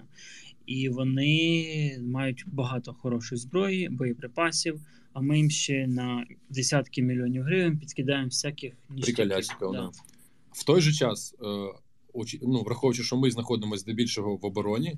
І 0.66 0.90
вони 0.90 1.98
мають 2.02 2.44
багато 2.48 2.94
хорошої 2.94 3.40
зброї, 3.40 3.90
боєприпасів, 3.90 4.82
а 5.14 5.22
ми 5.22 5.38
їм 5.38 5.50
ще 5.50 5.88
на 5.88 6.26
десятки 6.50 7.02
мільйонів 7.02 7.44
гривень 7.44 7.78
підкидаємо 7.78 8.28
всяких. 8.28 8.74
Приколясиків, 9.02 9.72
Да. 9.72 9.92
В 10.52 10.64
той 10.64 10.82
же 10.82 10.94
час, 10.94 11.36
е, 11.44 11.46
ну, 12.42 12.62
враховуючи, 12.64 13.04
що 13.04 13.18
ми 13.18 13.32
знаходимося 13.32 13.82
здебільшого 13.82 14.36
в 14.36 14.46
обороні, 14.46 14.96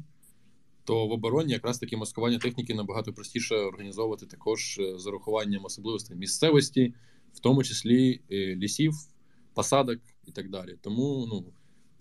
то 0.83 1.07
в 1.07 1.11
обороні 1.11 1.53
якраз 1.53 1.79
таки 1.79 1.97
маскування 1.97 2.39
техніки 2.39 2.73
набагато 2.73 3.13
простіше 3.13 3.55
організовувати 3.55 4.25
також 4.25 4.79
е, 4.79 4.99
з 4.99 5.07
урахуванням 5.07 5.65
особливостей 5.65 6.17
місцевості, 6.17 6.93
в 7.33 7.39
тому 7.39 7.63
числі 7.63 8.21
е, 8.31 8.35
лісів, 8.55 8.93
посадок 9.53 9.99
і 10.27 10.31
так 10.31 10.49
далі. 10.49 10.77
Тому 10.81 11.27
ну, 11.29 11.45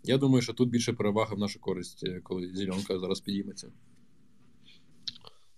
я 0.05 0.19
думаю, 0.19 0.43
що 0.43 0.53
тут 0.53 0.69
більше 0.69 0.93
перевага 0.93 1.35
в 1.35 1.39
нашу 1.39 1.61
користь, 1.61 2.07
коли 2.23 2.55
зеленка 2.55 2.99
зараз 2.99 3.21
підійметься. 3.21 3.73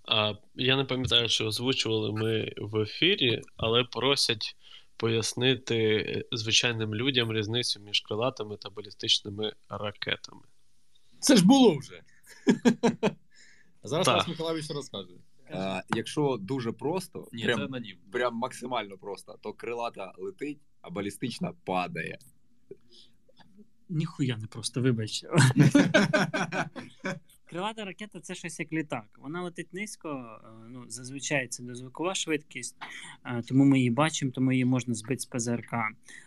А, 0.05 0.35
я 0.55 0.77
не 0.77 0.85
пам'ятаю, 0.85 1.29
що 1.29 1.47
озвучували 1.47 2.13
ми 2.13 2.53
в 2.57 2.81
ефірі, 2.81 3.43
але 3.57 3.85
просять 3.85 4.57
пояснити 4.97 5.77
е, 5.77 6.25
звичайним 6.33 6.95
людям 6.95 7.33
різницю 7.33 7.81
між 7.81 8.01
крилатими 8.01 8.57
та 8.57 8.71
балістичними 8.71 9.53
ракетами. 9.69 10.43
Це 11.21 11.37
ж 11.37 11.47
було 11.47 11.79
вже. 11.79 12.03
Зараз. 13.83 14.07
Тарас 14.07 14.29
Миколаївич 14.29 14.71
розкаже. 14.71 15.13
А, 15.51 15.83
якщо 15.97 16.37
дуже 16.41 16.73
просто, 16.73 17.29
Ні, 17.33 17.45
прям, 17.45 17.73
це 17.73 17.81
прям 18.13 18.35
максимально 18.35 18.99
просто, 18.99 19.39
то 19.43 19.53
крилата 19.53 20.13
летить, 20.19 20.59
а 20.81 20.91
балістична 20.91 21.53
падає. 21.65 22.19
Ніхуя 23.89 24.37
не 24.37 24.47
просто, 24.47 24.81
вибач. 24.81 25.25
Крилата 27.55 27.85
ракета 27.85 28.21
це 28.21 28.35
щось 28.35 28.61
як 28.61 28.73
літак. 28.73 29.19
Вона 29.19 29.43
летить 29.43 29.73
низько, 29.73 30.41
е, 30.45 30.49
ну, 30.69 30.85
зазвичай 30.89 31.49
це 31.49 31.63
дозвукова 31.63 32.15
швидкість, 32.15 32.77
е, 33.27 33.43
тому 33.43 33.65
ми 33.65 33.79
її 33.79 33.91
бачимо, 33.91 34.33
тому 34.35 34.53
її 34.53 34.65
можна 34.65 34.95
збити 34.95 35.19
з 35.19 35.27
ПЗРК. 35.27 35.75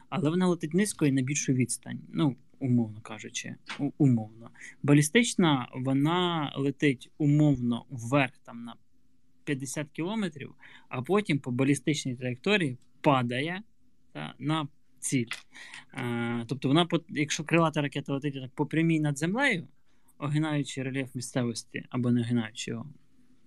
Але 0.09 0.29
вона 0.29 0.47
летить 0.47 0.73
низько 0.73 1.05
і 1.05 1.11
на 1.11 1.21
більшу 1.21 1.53
відстань. 1.53 1.99
Ну, 2.13 2.35
умовно 2.59 3.01
кажучи, 3.01 3.55
умовно. 3.97 4.49
Балістична 4.83 5.69
вона 5.75 6.53
летить 6.57 7.11
умовно 7.17 7.85
вверх 7.89 8.37
там 8.37 8.63
на 8.63 8.75
50 9.43 9.91
кілометрів, 9.91 10.55
а 10.89 11.01
потім 11.01 11.39
по 11.39 11.51
балістичній 11.51 12.15
траєкторії 12.15 12.77
падає 13.01 13.61
та, 14.13 14.33
на 14.39 14.67
ціль. 14.99 15.29
Е, 15.93 16.45
тобто, 16.47 16.67
вона, 16.67 16.87
якщо 17.09 17.43
крилата 17.43 17.81
ракета 17.81 18.13
летить 18.13 18.33
так 18.33 18.51
по 18.55 18.65
прямій 18.65 18.99
над 18.99 19.17
землею, 19.17 19.67
огинаючи 20.19 20.83
рельєф 20.83 21.15
місцевості 21.15 21.83
або 21.89 22.11
не 22.11 22.21
огинаючи 22.21 22.71
його, 22.71 22.89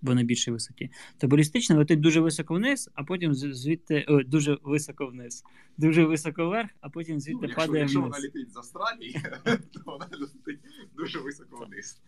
бо 0.03 0.15
на 0.15 0.23
більшій 0.23 0.51
висоті, 0.51 0.91
то 1.19 1.29
балістична 1.29 1.77
летить 1.77 2.01
дуже 2.01 2.21
високо 2.21 2.55
вниз, 2.55 2.91
а 2.95 3.05
потім 3.05 3.35
звідти 3.35 4.05
о, 4.09 4.23
дуже 4.23 4.59
високо 4.63 5.07
вниз, 5.07 5.45
дуже 5.77 6.05
високо 6.05 6.49
вверх, 6.49 6.71
а 6.81 6.89
потім 6.91 7.21
звідти 7.21 7.47
Ну, 7.47 7.55
падає 7.55 7.81
якщо 7.81 8.01
вниз. 8.01 8.11
вона 8.13 8.23
летить 8.23 8.53
з 8.53 8.57
Австралії, 8.57 9.13
то 9.45 9.81
вона 9.87 10.09
летить 10.13 10.61
дуже 10.97 11.19
високо 11.19 11.65
вниз. 11.67 12.03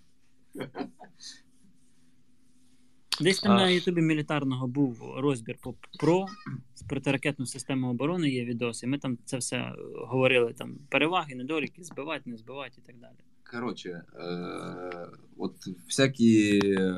Десь 3.21 3.41
там 3.41 3.53
А. 3.53 3.55
на 3.57 3.69
Ютубі 3.71 4.01
мілітарного 4.03 4.67
був 4.67 5.15
розбір 5.17 5.57
по 5.63 5.75
ПРО 6.01 6.27
з 6.75 6.83
протиракетну 6.83 7.47
систему 7.47 7.91
оборони. 7.91 8.29
Є 8.31 8.45
відоси. 8.45 8.87
Ми 8.87 8.99
там 8.99 9.19
це 9.25 9.37
все 9.37 9.57
е, 9.57 9.75
говорили. 10.07 10.53
Там 10.53 10.79
переваги, 10.89 11.35
недоліки, 11.35 11.85
збивати, 11.85 12.31
не 12.31 12.37
збивати 12.37 12.75
і 12.79 12.87
так 12.87 12.97
далі. 12.99 13.17
Коротше, 13.51 14.03
е, 14.15 15.09
от 15.37 15.55
всякі 15.87 16.61
е, 16.65 16.95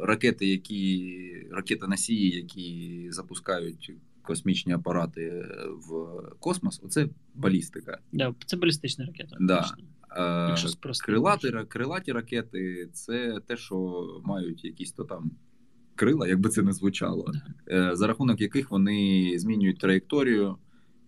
ракети, 0.00 0.46
які 0.46 1.46
ракетоносії, 1.50 2.30
які 2.36 3.06
запускають 3.10 3.92
космічні 4.22 4.72
апарати 4.72 5.46
в 5.88 6.22
космос, 6.38 6.80
оце 6.82 7.08
балістика. 7.34 7.98
Да, 8.12 8.34
це 8.46 8.56
балістична 8.56 9.06
ракета. 9.06 9.36
Да. 9.40 9.66
Е, 10.16 10.54
крилаті, 11.04 11.52
крилаті 11.68 12.12
ракети 12.12 12.88
це 12.92 13.40
те, 13.46 13.56
що 13.56 14.06
мають 14.24 14.64
якісь 14.64 14.92
то 14.92 15.04
там 15.04 15.30
крила, 15.94 16.28
як 16.28 16.40
би 16.40 16.48
це 16.48 16.62
не 16.62 16.72
звучало, 16.72 17.32
е, 17.70 17.90
за 17.94 18.06
рахунок 18.06 18.40
яких 18.40 18.70
вони 18.70 19.32
змінюють 19.36 19.78
траєкторію 19.78 20.56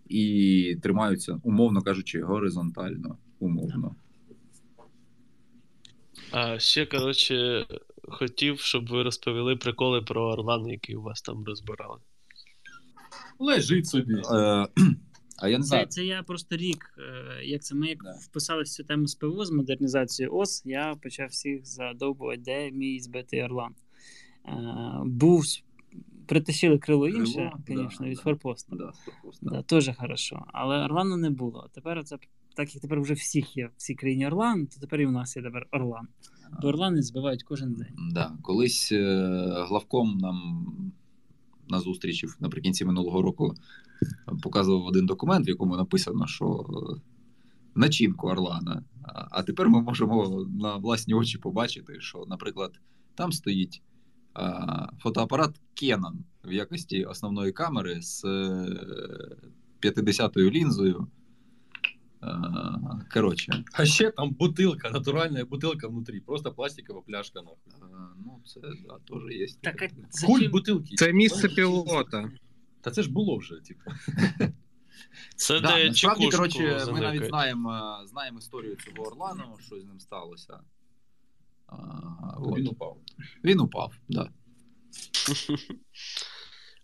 і 0.08 0.76
тримаються, 0.82 1.40
умовно 1.42 1.82
кажучи, 1.82 2.22
горизонтально. 2.22 3.18
Умовно. 3.38 3.94
А 6.37 6.59
ще, 6.59 6.87
коротше, 6.87 7.66
хотів, 8.03 8.61
щоб 8.61 8.88
ви 8.88 9.03
розповіли 9.03 9.57
приколи 9.57 10.03
про 10.03 10.25
Орлан, 10.25 10.66
який 10.66 10.97
у 10.97 11.03
вас 11.03 11.23
там 11.23 11.44
розбирали. 11.44 11.99
Лежить 13.38 13.87
собі. 13.87 14.14
Е, 14.14 14.23
а 15.42 15.49
я 15.49 15.59
не 15.59 15.64
Це, 15.64 15.68
знаю. 15.68 15.87
це 15.87 16.05
я 16.05 16.23
просто 16.23 16.57
рік, 16.57 16.94
е, 16.99 17.44
як 17.44 17.62
це 17.62 17.75
ми 17.75 17.88
як 17.88 17.99
Да. 18.03 18.12
вписали 18.23 18.62
в 18.62 18.68
цю 18.68 18.85
тему 18.85 19.07
з 19.07 19.14
ПВО 19.14 19.44
з 19.44 19.51
модернізацією 19.51 20.35
ОС, 20.35 20.62
я 20.64 20.94
почав 21.03 21.29
всіх 21.29 21.66
задовбувати, 21.66 22.42
де 22.44 22.70
мій 22.70 23.01
збитий 23.01 23.42
Орлан. 23.42 23.75
Е, 24.49 24.53
був 25.05 25.44
притащили 26.27 26.79
крило 26.79 27.09
інше, 27.09 27.53
да, 27.68 27.75
звісно, 27.75 28.07
від 28.07 28.16
да. 28.16 28.23
форпосту. 28.23 28.77
Да, 28.77 28.92
Да, 29.42 29.62
теж 29.62 29.90
хорошо. 29.97 30.44
Але 30.53 30.85
Орлану 30.85 31.16
не 31.16 31.31
було. 31.31 31.70
Тепер 31.75 32.05
це 32.05 32.18
так 32.54 32.74
як 32.74 32.82
тепер 32.82 33.00
вже 33.00 33.14
всіх 33.14 33.56
є 33.56 33.66
в 33.66 33.76
цій 33.76 33.94
країні 33.94 34.26
Орлан, 34.26 34.66
то 34.66 34.80
тепер 34.80 35.00
і 35.00 35.06
у 35.06 35.10
нас 35.10 35.36
є 35.36 35.42
тепер 35.42 35.66
Орлан. 35.72 36.08
Бо 36.62 36.68
Орлани 36.68 37.02
збивають 37.02 37.42
кожен 37.42 37.74
день. 37.74 37.94
Да. 38.12 38.32
Колись 38.42 38.92
е, 38.92 39.66
главком 39.68 40.18
нам 40.18 40.66
на 41.68 41.80
зустрічі 41.80 42.26
наприкінці 42.40 42.84
минулого 42.84 43.22
року 43.22 43.54
показував 44.42 44.86
один 44.86 45.06
документ, 45.06 45.46
в 45.46 45.48
якому 45.48 45.76
написано, 45.76 46.26
що 46.26 46.66
е, 46.68 47.00
начинку 47.74 48.28
Орлана. 48.28 48.82
А, 49.30 49.42
тепер 49.42 49.68
ми 49.68 49.82
можемо 49.82 50.46
на 50.60 50.76
власні 50.76 51.14
очі 51.14 51.38
побачити, 51.38 52.00
що, 52.00 52.24
наприклад, 52.28 52.80
там 53.14 53.32
стоїть 53.32 53.82
фотоапарат 54.98 55.60
Canon 55.82 56.14
в 56.44 56.52
якості 56.52 57.04
основної 57.04 57.52
камери 57.52 58.02
з 58.02 58.24
е, 58.24 58.66
50-ю 59.82 60.50
лінзою. 60.50 61.06
А, 62.26 62.98
Коротше, 63.14 63.64
А 63.72 63.84
ще 63.84 64.10
там 64.10 64.30
бутилка, 64.30 64.90
натуральна 64.90 65.44
бутилка 65.44 65.88
внутрі, 65.88 66.20
просто 66.20 66.52
пластикова 66.52 67.00
пляшка, 67.02 67.42
нахуй. 67.42 67.72
а, 67.82 67.87
ну 68.24 68.40
це 68.46 68.60
да, 68.60 68.98
теж 69.08 69.37
є. 69.37 69.46
Так, 69.60 69.82
а 69.82 69.88
Культ 69.88 70.06
зачем- 70.10 70.50
бутилки. 70.50 70.94
Це 70.96 71.12
місце 71.12 71.48
пілота. 71.48 72.30
Та 72.80 72.90
це 72.90 73.02
ж 73.02 73.10
було 73.12 73.37
вже, 73.37 73.54
типу. 73.60 73.90
Це 75.37 75.60
Да, 75.60 75.76
де 75.76 75.88
насправді, 75.88 75.94
чекушку 76.24 76.37
коротше, 76.37 76.92
ми 76.92 77.00
навіть 77.00 77.24
знаємо, 77.24 78.00
знаємо 78.06 78.38
історію 78.38 78.76
цього 78.76 79.06
Орлану, 79.08 79.56
що 79.66 79.80
з 79.80 79.84
ним 79.84 80.00
сталося. 80.00 80.60
А, 81.66 81.76
Він 82.56 82.66
от. 82.66 82.72
упав. 82.72 82.98
Він 83.44 83.60
упав, 83.60 83.92
да. 84.08 84.30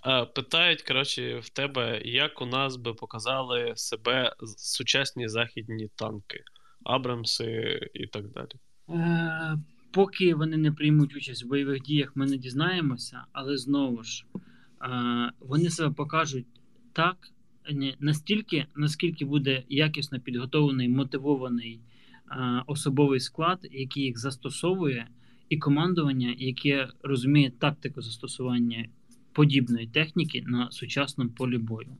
А, 0.00 0.24
Питають, 0.24 0.82
коротше, 0.82 1.38
в 1.38 1.48
тебе, 1.48 2.02
як 2.04 2.42
у 2.42 2.46
нас 2.46 2.76
би 2.76 2.94
показали 2.94 3.72
себе 3.76 4.32
сучасні 4.56 5.28
західні 5.28 5.88
танки, 5.96 6.44
Абрамси 6.84 7.80
і 7.94 8.06
так 8.06 8.28
далі. 8.28 8.50
Е, 8.88 9.58
поки 9.90 10.34
вони 10.34 10.56
не 10.56 10.72
приймуть 10.72 11.16
участь 11.16 11.44
в 11.44 11.48
бойових 11.48 11.82
діях, 11.82 12.16
ми 12.16 12.26
не 12.26 12.36
дізнаємося, 12.36 13.24
але 13.32 13.56
знову 13.56 14.02
ж 14.02 14.24
е, 14.82 15.32
вони 15.40 15.70
себе 15.70 15.94
покажуть 15.94 16.46
так, 16.92 17.16
не, 17.70 17.94
настільки, 18.00 18.66
наскільки 18.76 19.24
буде 19.24 19.62
якісно 19.68 20.20
підготовлений, 20.20 20.88
мотивований 20.88 21.80
е, 22.30 22.62
особовий 22.66 23.20
склад, 23.20 23.68
який 23.72 24.02
їх 24.02 24.18
застосовує, 24.18 25.08
і 25.48 25.58
командування, 25.58 26.34
яке 26.38 26.88
розуміє 27.02 27.50
тактику 27.50 28.02
застосування 28.02 28.88
подібної 29.32 29.86
техніки 29.86 30.44
на 30.46 30.70
сучасному 30.70 31.30
полі 31.30 31.58
бою. 31.58 31.96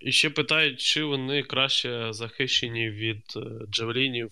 І 0.00 0.12
ще 0.12 0.30
питають, 0.30 0.80
чи 0.80 1.04
вони 1.04 1.42
краще 1.42 2.12
захищені 2.12 2.90
від 2.90 3.22
е, 3.36 3.66
джавелінів 3.70 4.30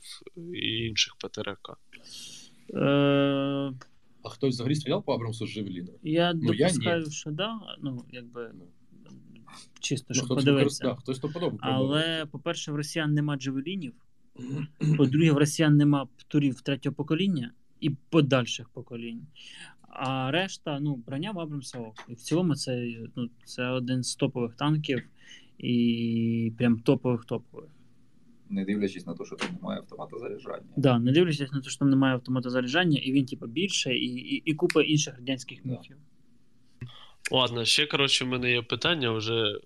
і 0.54 0.86
інших 0.86 1.16
ПТРК. 1.16 1.78
Е, 2.74 2.80
А 4.22 4.28
хтось 4.28 4.54
взагалі 4.54 4.74
стріляв 4.74 5.04
по 5.04 5.14
Абрамсу 5.14 5.46
з 5.46 5.50
Жевеліна? 5.50 5.88
я 6.02 6.32
Ну, 6.34 6.54
я 6.54 6.68
що 7.10 7.30
да, 7.30 7.60
ну, 7.82 8.04
якби 8.12 8.50
Ну. 8.54 8.64
чисто, 9.80 10.06
Ну, 10.08 10.14
щоб 10.14 10.26
хтось, 10.26 10.44
подивитися. 10.44 10.84
да, 10.84 10.94
хтось 10.94 11.18
то 11.18 11.28
подобав. 11.28 11.58
Але, 11.62 12.26
по-перше, 12.26 12.72
в 12.72 12.76
росіян 12.76 13.14
нема 13.14 13.36
джавелінів, 13.36 13.92
по-друге, 14.96 15.32
в 15.32 15.36
росіян 15.38 15.76
нема 15.76 16.06
птурів 16.16 16.60
третього 16.60 16.94
покоління 16.94 17.52
і 17.80 17.90
подальших 17.90 18.68
поколінь. 18.68 19.26
А 19.88 20.30
решта, 20.30 20.80
ну, 20.80 20.96
броня 21.06 21.32
в 21.32 21.40
Абрамса 21.40 21.78
ок. 21.78 22.04
І 22.08 22.14
в 22.14 22.20
цілому 22.20 22.54
це, 22.54 22.88
ну, 23.16 23.30
це 23.44 23.68
один 23.68 24.02
з 24.02 24.14
топових 24.14 24.54
танків 24.54 25.02
і 25.58 26.52
прям 26.58 26.80
топових 26.80 27.24
топових. 27.24 27.70
Не 28.50 28.64
дивлячись 28.64 29.06
на 29.06 29.14
те, 29.14 29.24
що 29.24 29.36
там 29.36 29.48
немає 29.52 29.78
автомата 29.78 30.18
заряджання. 30.18 30.68
Да, 30.76 30.98
не 30.98 31.12
дивлячись 31.12 31.52
на 31.52 31.60
те, 31.60 31.70
що 31.70 31.78
там 31.78 31.90
немає 31.90 32.14
автомата 32.14 32.50
заряджання, 32.50 32.98
і 32.98 33.12
він, 33.12 33.26
типу, 33.26 33.46
більше, 33.46 33.94
і, 33.94 34.06
і, 34.06 34.42
і 34.44 34.54
купа 34.54 34.82
інших 34.82 35.14
радянських 35.14 35.58
Да. 35.64 35.80
Ладно, 37.30 37.64
ще, 37.64 37.86
коротше, 37.86 38.24
в 38.24 38.28
мене 38.28 38.52
є 38.52 38.62
питання 38.62 39.10
вже. 39.10 39.58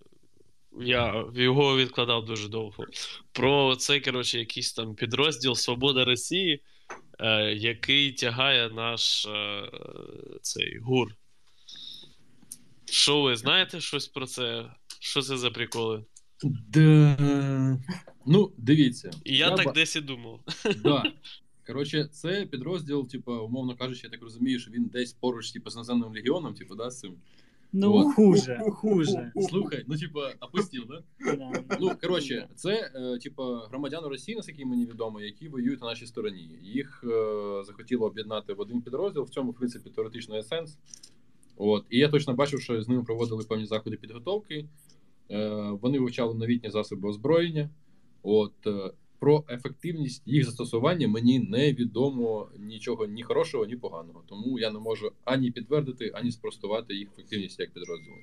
Я 0.81 1.25
його 1.35 1.77
відкладав 1.77 2.25
дуже 2.25 2.49
довго. 2.49 2.85
Про 3.33 3.77
цей, 3.77 4.01
коротше, 4.01 4.39
якийсь 4.39 4.73
там 4.73 4.95
підрозділ 4.95 5.55
Свобода 5.55 6.05
Росії, 6.05 6.63
е, 7.23 7.55
який 7.55 8.13
тягає 8.13 8.71
наш 8.71 9.27
е, 9.27 9.71
цей 10.43 10.79
гур. 10.79 11.15
Що 12.85 13.23
ви 13.23 13.37
знаєте 13.37 13.81
щось 13.81 14.09
про 14.09 14.27
це? 14.27 14.71
Що 15.01 15.23
це 15.23 15.37
за 15.37 15.51
приколи? 15.51 16.05
Да. 16.69 17.79
Ну, 18.27 18.53
дивіться. 18.57 19.11
І 19.25 19.37
я, 19.37 19.57
так 19.57 19.67
ба- 19.67 19.73
десь 19.73 19.97
і 19.97 20.01
думав. 20.01 20.41
Да. 20.83 21.13
Коротше, 21.67 22.05
це 22.13 22.47
підрозділ, 22.47 23.09
типу, 23.09 23.33
умовно 23.33 23.77
кажучи, 23.77 24.01
я 24.05 24.11
так 24.11 24.23
розумію, 24.23 24.61
що 24.61 24.71
він 24.71 24.85
десь 24.85 25.13
поруч, 25.13 25.51
типу, 25.51 25.71
з 25.71 25.77
наземним 25.77 26.13
легіоном, 26.13 26.55
типу, 26.55 26.75
да, 26.75 26.91
з 26.91 27.01
цим. 27.01 27.15
Ну, 27.73 28.13
хуже, 28.13 28.61
хуже. 28.71 29.33
Слухай, 29.49 29.85
ну, 29.89 29.97
типу, 29.97 30.21
опустів, 30.41 30.87
да? 30.87 31.03
Да. 31.37 31.79
Ну, 31.81 31.91
коротше, 32.01 32.49
це, 32.55 32.91
е, 32.95 33.19
типу, 33.19 33.43
громадяни 33.43 34.09
Росії, 34.09 34.37
наскільки 34.37 34.65
мені 34.65 34.87
відомо, 34.87 35.21
які 35.21 35.49
воюють 35.49 35.81
на 35.81 35.87
нашій 35.87 36.07
стороні. 36.07 36.59
Їх 36.63 37.05
е, 37.05 37.65
захотіло 37.65 38.07
об'єднати 38.07 38.53
в 38.53 38.61
один 38.61 38.83
підрозділ. 38.83 39.23
В 39.23 39.31
цьому, 39.31 39.51
в 39.51 39.55
принципі, 39.55 39.91
теоретично 39.91 40.37
є 40.37 40.43
сенс. 40.43 40.79
От. 41.57 41.85
І 41.91 41.99
я 41.99 42.09
точно 42.09 42.35
бачив, 42.35 42.61
що 42.61 42.83
з 42.83 42.89
ними 42.89 43.05
проводили 43.05 43.45
певні 43.45 43.67
заходи 43.67 43.97
підготовки. 43.97 44.69
Е, 45.31 45.71
вони 45.83 45.99
вивчали 45.99 46.35
новітні 46.35 46.71
засоби 46.71 47.09
озброєння. 47.09 47.71
От. 48.23 48.53
Про 49.23 49.45
ефективність 49.49 50.23
їх 50.27 50.45
застосування 50.45 51.09
мені 51.09 51.39
не 51.39 51.73
відомо 51.73 52.49
нічого 52.59 53.07
ні 53.07 53.23
хорошого, 53.23 53.67
ні 53.67 53.77
поганого. 53.77 54.25
Тому 54.29 54.59
я 54.59 54.71
не 54.71 54.79
можу 54.79 55.13
ані 55.25 55.51
підтвердити, 55.51 56.13
ані 56.15 56.31
спростувати 56.33 56.95
їх 56.95 57.09
ефективність 57.13 57.61
як 57.61 57.73
підрозділу. 57.73 58.17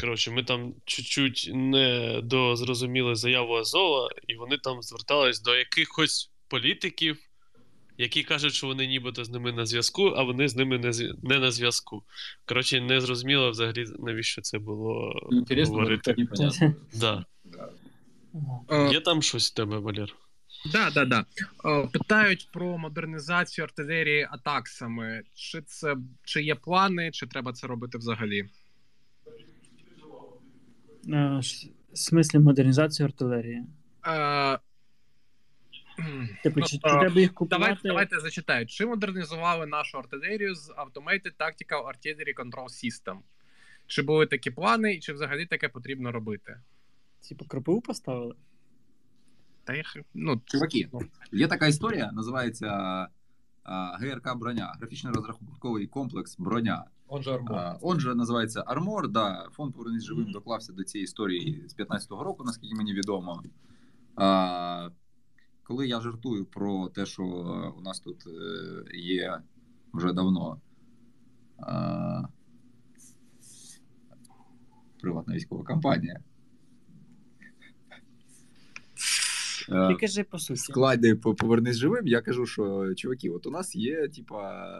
Коротше, 0.00 0.30
ми 0.30 0.44
там 0.44 0.74
чуть-чуть 0.84 1.50
не 1.54 2.20
дозрозуміли 2.24 3.14
заяву 3.14 3.54
Азова, 3.54 4.08
і 4.28 4.34
вони 4.34 4.58
там 4.58 4.82
звертались 4.82 5.42
до 5.42 5.56
якихось 5.56 6.30
політиків, 6.48 7.18
які 7.98 8.22
кажуть, 8.22 8.54
що 8.54 8.66
вони 8.66 8.86
нібито 8.86 9.24
з 9.24 9.30
ними 9.30 9.52
на 9.52 9.66
зв'язку, 9.66 10.12
а 10.16 10.22
вони 10.22 10.48
з 10.48 10.56
ними 10.56 10.78
не, 10.78 10.92
зв'я- 10.92 11.14
не 11.22 11.38
на 11.38 11.50
зв'язку. 11.50 12.02
Коротше, 12.44 12.80
не 12.80 13.00
зрозуміло 13.00 13.50
взагалі, 13.50 13.86
навіщо 13.98 14.42
це 14.42 14.58
було 14.58 15.12
Інтересно, 15.32 15.74
говорити. 15.74 16.26
Да. 17.00 17.24
Е, 18.70 18.88
Є 18.92 19.00
там 19.00 19.22
щось 19.22 19.50
в 19.50 19.54
тебе, 19.54 19.78
Валер? 19.78 20.16
Да, 20.72 20.90
да, 20.90 21.04
да. 21.04 21.24
Е, 21.64 21.88
Питають 21.92 22.48
про 22.52 22.78
модернізацію 22.78 23.64
артилерії 23.64 24.28
атаксами. 24.30 25.22
Чи 25.34 25.62
це 25.62 25.96
чи 26.24 26.42
є 26.42 26.54
плани, 26.54 27.10
чи 27.10 27.26
треба 27.26 27.52
це 27.52 27.66
робити 27.66 27.98
взагалі? 27.98 28.48
Е, 31.08 31.40
В 31.92 31.98
смислі 31.98 32.38
модернізацію 32.38 33.06
артилерії. 33.06 33.64
Е, 34.06 34.58
Типу, 36.42 36.60
Ну, 36.60 36.66
чи, 36.66 36.76
чи 36.76 36.78
треба 36.78 37.20
їх 37.20 37.34
купувати? 37.34 37.60
Давайте, 37.64 37.88
давайте 37.88 38.20
зачитаю. 38.20 38.66
Чи 38.66 38.86
модернізували 38.86 39.66
нашу 39.66 39.98
артилерію 39.98 40.54
з 40.54 40.70
Automated 40.70 41.32
Tactical 41.38 41.84
Artillery 41.86 42.34
Control 42.34 42.64
System? 42.64 43.16
Чи 43.86 44.02
були 44.02 44.26
такі 44.26 44.50
плани, 44.50 44.94
і 44.94 45.00
чи 45.00 45.12
взагалі 45.12 45.46
таке 45.46 45.68
потрібно 45.68 46.12
робити? 46.12 46.60
Типу, 47.28 47.44
кропиву 47.44 47.80
поставили? 47.80 48.34
Та 49.64 49.76
їх, 49.76 49.96
ну, 50.14 50.40
Чуваки, 50.44 50.90
є 51.32 51.48
така 51.48 51.66
історія, 51.66 52.12
називається 52.12 52.68
а, 53.62 53.96
ГРК 53.98 54.36
Броня, 54.36 54.74
графічний 54.78 55.12
розрахунковий 55.12 55.86
комплекс 55.86 56.36
броня. 56.38 56.84
Он 57.08 57.22
же 57.22 57.34
армор. 57.34 57.54
А, 57.54 57.78
Он 57.80 58.00
же 58.00 58.14
називається 58.14 58.64
Армор. 58.66 59.08
Да, 59.08 59.48
фонд 59.52 59.74
«Повернись 59.74 60.04
живим 60.04 60.32
доклався 60.32 60.72
до 60.72 60.84
цієї 60.84 61.04
історії 61.04 61.64
з 61.68 61.76
15-го 61.76 62.24
року, 62.24 62.44
наскільки 62.44 62.74
мені 62.74 62.94
відомо. 62.94 63.42
А, 64.16 64.90
коли 65.62 65.88
я 65.88 66.00
жартую 66.00 66.44
про 66.44 66.88
те, 66.88 67.06
що 67.06 67.24
у 67.78 67.80
нас 67.80 68.00
тут 68.00 68.26
е, 68.26 68.96
є 68.96 69.42
вже 69.92 70.12
давно 70.12 70.60
а, 71.58 72.22
приватна 75.00 75.34
військова 75.34 75.64
компанія. 75.64 76.14
Е, 76.14 76.22
Ти 79.68 79.94
кажи 80.00 80.24
по 80.24 80.38
суті. 80.38 80.60
складі 80.60 81.14
по 81.14 81.34
повернись 81.34 81.76
живим, 81.76 82.06
я 82.06 82.20
кажу, 82.20 82.46
що 82.46 82.94
чуваки, 82.94 83.30
от 83.30 83.46
у 83.46 83.50
нас 83.50 83.76
є, 83.76 84.08
типа, 84.08 84.70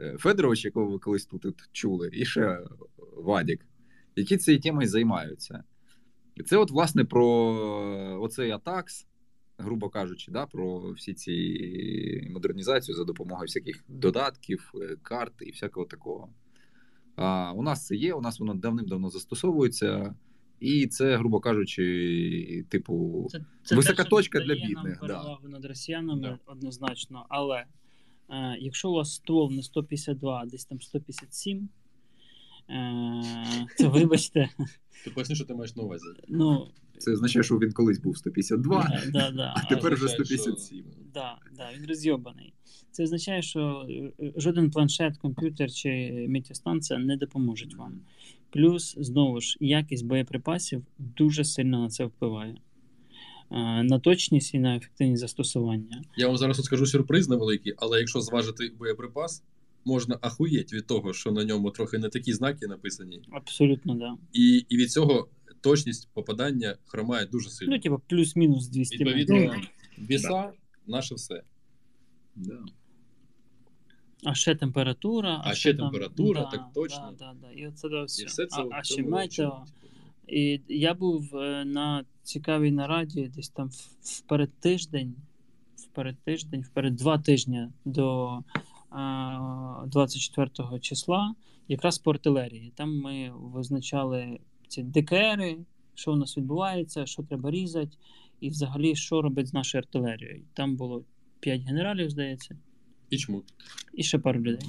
е, 0.00 0.16
Федорович, 0.18 0.64
якого 0.64 0.86
ви 0.86 0.98
колись 0.98 1.26
тут 1.26 1.68
чули, 1.72 2.10
і 2.12 2.24
ще 2.24 2.60
Вадік, 3.16 3.66
які 4.16 4.36
цією 4.36 4.62
темою 4.62 4.88
займаються. 4.88 5.64
І 6.34 6.42
це, 6.42 6.56
от, 6.56 6.70
власне, 6.70 7.04
про 7.04 7.26
оцей 8.22 8.50
атакс, 8.50 9.06
грубо 9.58 9.88
кажучи, 9.88 10.32
да, 10.32 10.46
про 10.46 10.92
всі 10.92 11.14
ці 11.14 12.28
модернізацію 12.30 12.96
за 12.96 13.04
допомогою 13.04 13.46
всяких 13.46 13.84
додатків, 13.88 14.72
е, 14.74 14.96
карт 15.02 15.32
і 15.40 15.50
всякого 15.50 15.86
такого. 15.86 16.28
А, 17.16 17.52
у 17.52 17.62
нас 17.62 17.86
це 17.86 17.96
є, 17.96 18.14
у 18.14 18.20
нас 18.20 18.40
воно 18.40 18.54
давним-давно 18.54 19.10
застосовується. 19.10 20.14
І 20.60 20.86
це, 20.86 21.16
грубо 21.16 21.40
кажучи, 21.40 22.64
типу, 22.68 23.26
Це, 23.30 23.40
це 23.64 23.76
Висока 23.76 24.04
те, 24.04 24.10
точка 24.10 24.38
для 24.40 24.46
дає 24.46 24.60
нам 24.68 24.84
бідних, 24.84 25.00
да. 25.06 25.38
над 25.48 25.64
росіянами 25.64 26.22
Да. 26.22 26.38
однозначно. 26.52 27.26
Але 27.28 27.64
е, 28.30 28.56
якщо 28.60 28.90
у 28.90 28.94
вас 28.94 29.14
ствол 29.14 29.52
не 29.52 29.62
152, 29.62 30.40
а 30.42 30.46
десь 30.46 30.64
там 30.64 30.80
157, 30.80 31.68
е, 32.70 33.22
то 33.78 33.90
вибачте, 33.90 34.48
Ти 35.04 35.10
поясни, 35.10 35.34
що 35.36 35.44
ти 35.44 35.54
маєш 35.54 35.76
на 35.76 35.82
увазі. 35.82 36.04
ну 36.28 36.68
Це 36.98 37.12
означає, 37.12 37.42
що 37.42 37.58
він 37.58 37.72
колись 37.72 37.98
був 37.98 38.16
152, 38.18 38.82
да, 38.82 39.10
да, 39.20 39.30
да, 39.30 39.54
а 39.56 39.68
тепер 39.68 39.94
вже 39.94 40.04
означає, 40.04 40.24
що- 40.26 40.36
157. 40.38 40.84
Да, 41.14 41.38
да, 41.56 41.68
він 41.78 41.86
розйобаний. 41.88 42.52
Це 42.90 43.02
означає, 43.02 43.42
що 43.42 43.86
е, 44.20 44.32
жоден 44.36 44.70
планшет, 44.70 45.18
комп'ютер 45.18 45.72
чи 45.72 46.26
метеостанція 46.28 46.98
не 46.98 47.16
допоможуть 47.16 47.74
вам. 47.74 48.00
Плюс, 48.50 48.94
знову 48.98 49.40
ж, 49.40 49.56
якість 49.60 50.06
боєприпасів 50.06 50.84
дуже 50.98 51.44
сильно 51.44 51.80
на 51.80 51.88
це 51.88 52.04
впливає. 52.04 52.56
Е, 53.50 53.82
На 53.82 53.98
точність 53.98 54.54
і 54.54 54.58
на 54.58 54.76
ефективність 54.76 55.20
застосування. 55.20 56.02
Я 56.16 56.26
вам 56.26 56.36
зараз 56.36 56.64
скажу 56.64 56.86
сюрприз 56.86 57.28
невеликий, 57.28 57.74
але 57.76 57.98
якщо 57.98 58.20
зважити 58.20 58.72
боєприпас, 58.78 59.44
можна 59.84 60.18
ахуєть 60.22 60.72
від 60.72 60.86
того, 60.86 61.12
що 61.12 61.32
на 61.32 61.44
ньому 61.44 61.70
трохи 61.70 61.98
не 61.98 62.08
такі 62.08 62.32
знаки 62.32 62.66
написані, 62.66 63.22
Абсолютно, 63.30 63.94
да. 63.94 64.16
і, 64.32 64.66
і 64.68 64.76
від 64.76 64.92
цього 64.92 65.28
точність 65.60 66.08
попадання 66.14 66.76
хромає 66.84 67.26
дуже 67.26 67.50
сильно. 67.50 67.72
Ну, 67.72 67.80
типу, 67.80 68.02
плюс-мінус 68.08 68.68
200 68.68 68.96
Відповідно, 68.96 69.56
біса 69.98 70.52
наше 70.86 71.14
все. 71.14 71.42
Да. 72.36 72.64
А 74.24 74.34
ще 74.34 74.54
температура. 74.54 75.42
А 75.44 75.54
ще 75.54 75.74
там- 75.74 75.90
температура, 75.90 76.44
так 76.44 76.72
точно. 76.74 77.14
Да, 77.18 77.34
да, 77.42 77.48
да. 77.48 77.52
І 77.52 77.66
оце 77.66 77.88
да, 77.88 78.04
все. 78.04 78.22
І 78.22 78.26
все 78.26 78.46
це 78.46 78.60
а, 78.60 78.68
а 78.70 78.82
ще 78.82 79.02
метео. 79.02 79.64
І 80.28 80.60
я 80.68 80.94
був 80.94 81.36
е, 81.36 81.64
на 81.64 82.04
цікавій 82.22 82.70
нараді 82.70 83.30
десь 83.34 83.48
там 83.48 83.70
вперед 84.02 84.50
тиждень, 84.60 85.14
вперед 85.76 86.16
тиждень, 86.24 86.60
вперед 86.60 86.96
два 86.96 87.18
тижні 87.18 87.68
до 87.84 88.38
е, 88.92 88.96
24 89.86 90.80
числа, 90.80 91.34
якраз 91.68 91.98
по 91.98 92.10
артилерії. 92.10 92.72
Там 92.74 93.00
ми 93.00 93.32
визначали 93.34 94.38
ці 94.68 94.82
ДКРи, 94.82 95.56
що 95.94 96.12
у 96.12 96.16
нас 96.16 96.36
відбувається, 96.36 97.06
що 97.06 97.22
треба 97.22 97.50
різати, 97.50 97.96
і 98.40 98.48
взагалі, 98.48 98.96
що 98.96 99.22
робить 99.22 99.46
з 99.46 99.54
нашою 99.54 99.82
артилерією. 99.82 100.44
Там 100.54 100.76
було 100.76 101.04
5 101.40 101.62
генералів, 101.62 102.10
здається 102.10 102.56
І 103.10 103.18
чмут. 103.18 103.44
і 103.94 104.02
ще 104.02 104.18
пару 104.18 104.40
людей. 104.40 104.68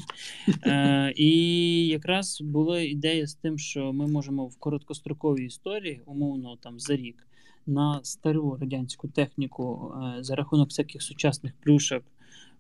Е, 0.63 1.13
і 1.15 1.87
якраз 1.87 2.41
була 2.41 2.79
ідея 2.79 3.27
з 3.27 3.35
тим, 3.35 3.57
що 3.57 3.93
ми 3.93 4.07
можемо 4.07 4.45
в 4.45 4.57
короткостроковій 4.57 5.45
історії, 5.45 6.01
умовно 6.05 6.55
там 6.55 6.79
за 6.79 6.95
рік, 6.95 7.27
на 7.65 7.99
стару 8.03 8.57
радянську 8.61 9.07
техніку 9.07 9.93
е, 10.17 10.23
за 10.23 10.35
рахунок 10.35 10.69
всяких 10.69 11.01
сучасних 11.01 11.53
плюшок 11.63 12.03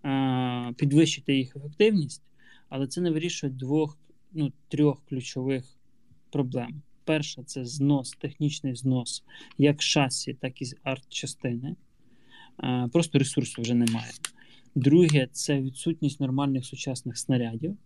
е, 0.05 0.73
підвищити 0.77 1.37
їх 1.37 1.55
ефективність, 1.55 2.23
але 2.69 2.87
це 2.87 3.01
не 3.01 3.11
вирішує 3.11 3.53
двох, 3.53 3.97
ну, 4.33 4.51
трьох 4.67 5.05
ключових 5.09 5.63
проблем. 6.31 6.81
Перша 7.03 7.43
це 7.43 7.65
знос, 7.65 8.11
технічний 8.11 8.75
знос 8.75 9.23
як 9.57 9.81
шасі, 9.81 10.33
так 10.33 10.61
і 10.61 10.65
арт-частини. 10.83 11.75
Е, 12.63 12.89
Просто 12.93 13.19
ресурсу 13.19 13.61
вже 13.61 13.73
немає. 13.73 14.11
Друге 14.77 15.27
це 15.31 15.61
відсутність 15.61 16.19
нормальних 16.19 16.65
сучасних 16.65 17.17
снарядів. 17.17 17.77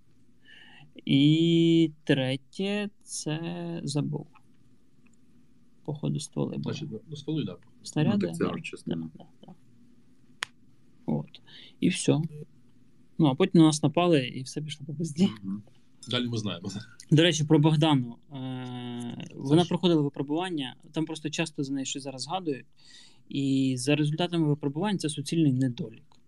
І 1.05 1.91
третє 2.03 2.89
це 3.03 3.39
забув. 3.83 4.27
Походу, 5.85 6.19
стволи 6.19 6.57
були. 6.57 6.75
Значить, 6.75 6.89
ну, 7.09 7.15
стволи, 7.15 7.43
да. 7.43 7.57
Снаряди? 7.83 8.17
Ну, 8.17 8.27
так 8.27 8.35
це 8.35 8.43
да, 8.85 8.95
да, 8.95 9.09
да, 9.17 9.25
да. 9.45 9.53
От. 11.05 11.41
І 11.79 11.89
все. 11.89 12.21
Ну, 13.17 13.25
а 13.25 13.35
потім 13.35 13.61
на 13.61 13.67
нас 13.67 13.83
напали, 13.83 14.27
і 14.27 14.41
все 14.43 14.61
пішло 14.61 14.85
по 14.85 14.93
безді. 14.93 15.29
Мгм. 15.43 15.63
Далі 16.09 16.27
ми 16.27 16.37
знаємо. 16.37 16.69
До 17.11 17.23
речі, 17.23 17.43
про 17.43 17.59
Богдану. 17.59 18.15
Е, 18.33 19.27
вона 19.35 19.65
проходила 19.65 20.01
випробування, 20.01 20.75
там 20.91 21.05
просто 21.05 21.29
часто 21.29 21.63
за 21.63 21.73
неї 21.73 21.85
щось 21.85 22.03
зараз 22.03 22.21
згадують. 22.21 22.65
І 23.29 23.73
за 23.77 23.95
результатами 23.95 24.47
випробувань 24.47 24.99
це 24.99 25.09
суцільний 25.09 25.53
недолік. 25.53 26.20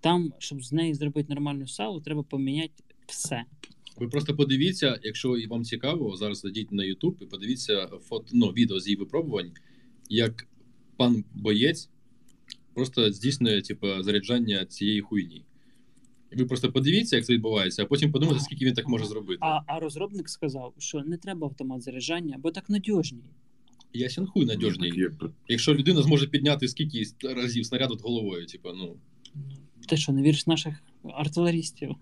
Там, 0.00 0.32
щоб 0.38 0.64
з 0.64 0.72
неї 0.72 0.94
зробити 0.94 1.26
нормальну 1.28 1.66
салу, 1.68 2.00
треба 2.00 2.22
поміняти 2.22 2.84
все. 3.06 3.44
Ви 3.96 4.08
просто 4.08 4.36
подивіться, 4.36 5.00
якщо 5.02 5.36
і 5.36 5.46
вам 5.46 5.64
цікаво, 5.64 6.16
зараз 6.16 6.40
зайдіть 6.40 6.72
на 6.72 6.82
YouTube 6.82 7.22
і 7.22 7.26
подивіться 7.26 7.86
фото, 7.86 8.26
ну, 8.32 8.48
відео 8.48 8.80
з 8.80 8.86
її 8.86 8.96
випробувань, 8.96 9.52
як 10.08 10.46
пан 10.96 11.24
боєць 11.34 11.90
просто 12.74 13.12
здійснює 13.12 13.62
типу, 13.62 14.02
заряджання 14.02 14.64
цієї 14.64 15.00
хуйні. 15.00 15.44
І 16.32 16.36
ви 16.36 16.44
просто 16.44 16.72
подивіться, 16.72 17.16
як 17.16 17.24
це 17.24 17.32
відбувається, 17.32 17.82
а 17.82 17.86
потім 17.86 18.12
подумайте, 18.12 18.40
скільки 18.40 18.64
він 18.64 18.74
так 18.74 18.88
може 18.88 19.04
зробити. 19.04 19.38
А, 19.42 19.60
а 19.66 19.80
розробник 19.80 20.28
сказав, 20.28 20.74
що 20.78 21.02
не 21.02 21.16
треба 21.16 21.46
автомат 21.46 21.82
заряджання, 21.82 22.38
бо 22.38 22.50
так 22.50 22.70
надіжній. 22.70 23.24
Ясен 23.92 24.26
хуй 24.26 24.44
Ну, 24.44 24.52
надіжний. 24.52 25.08
Якщо 25.48 25.74
людина 25.74 26.02
зможе 26.02 26.26
підняти 26.26 26.68
скільки 26.68 27.04
разів 27.22 27.66
снаряд 27.66 27.90
над 27.90 28.00
головою, 28.00 28.46
типу, 28.46 28.68
ну, 28.72 28.96
Ну, 29.34 29.42
Ти 29.88 29.96
що, 29.96 30.12
не 30.12 30.22
віриш 30.22 30.46
наших 30.46 30.74
артилерістів? 31.14 31.94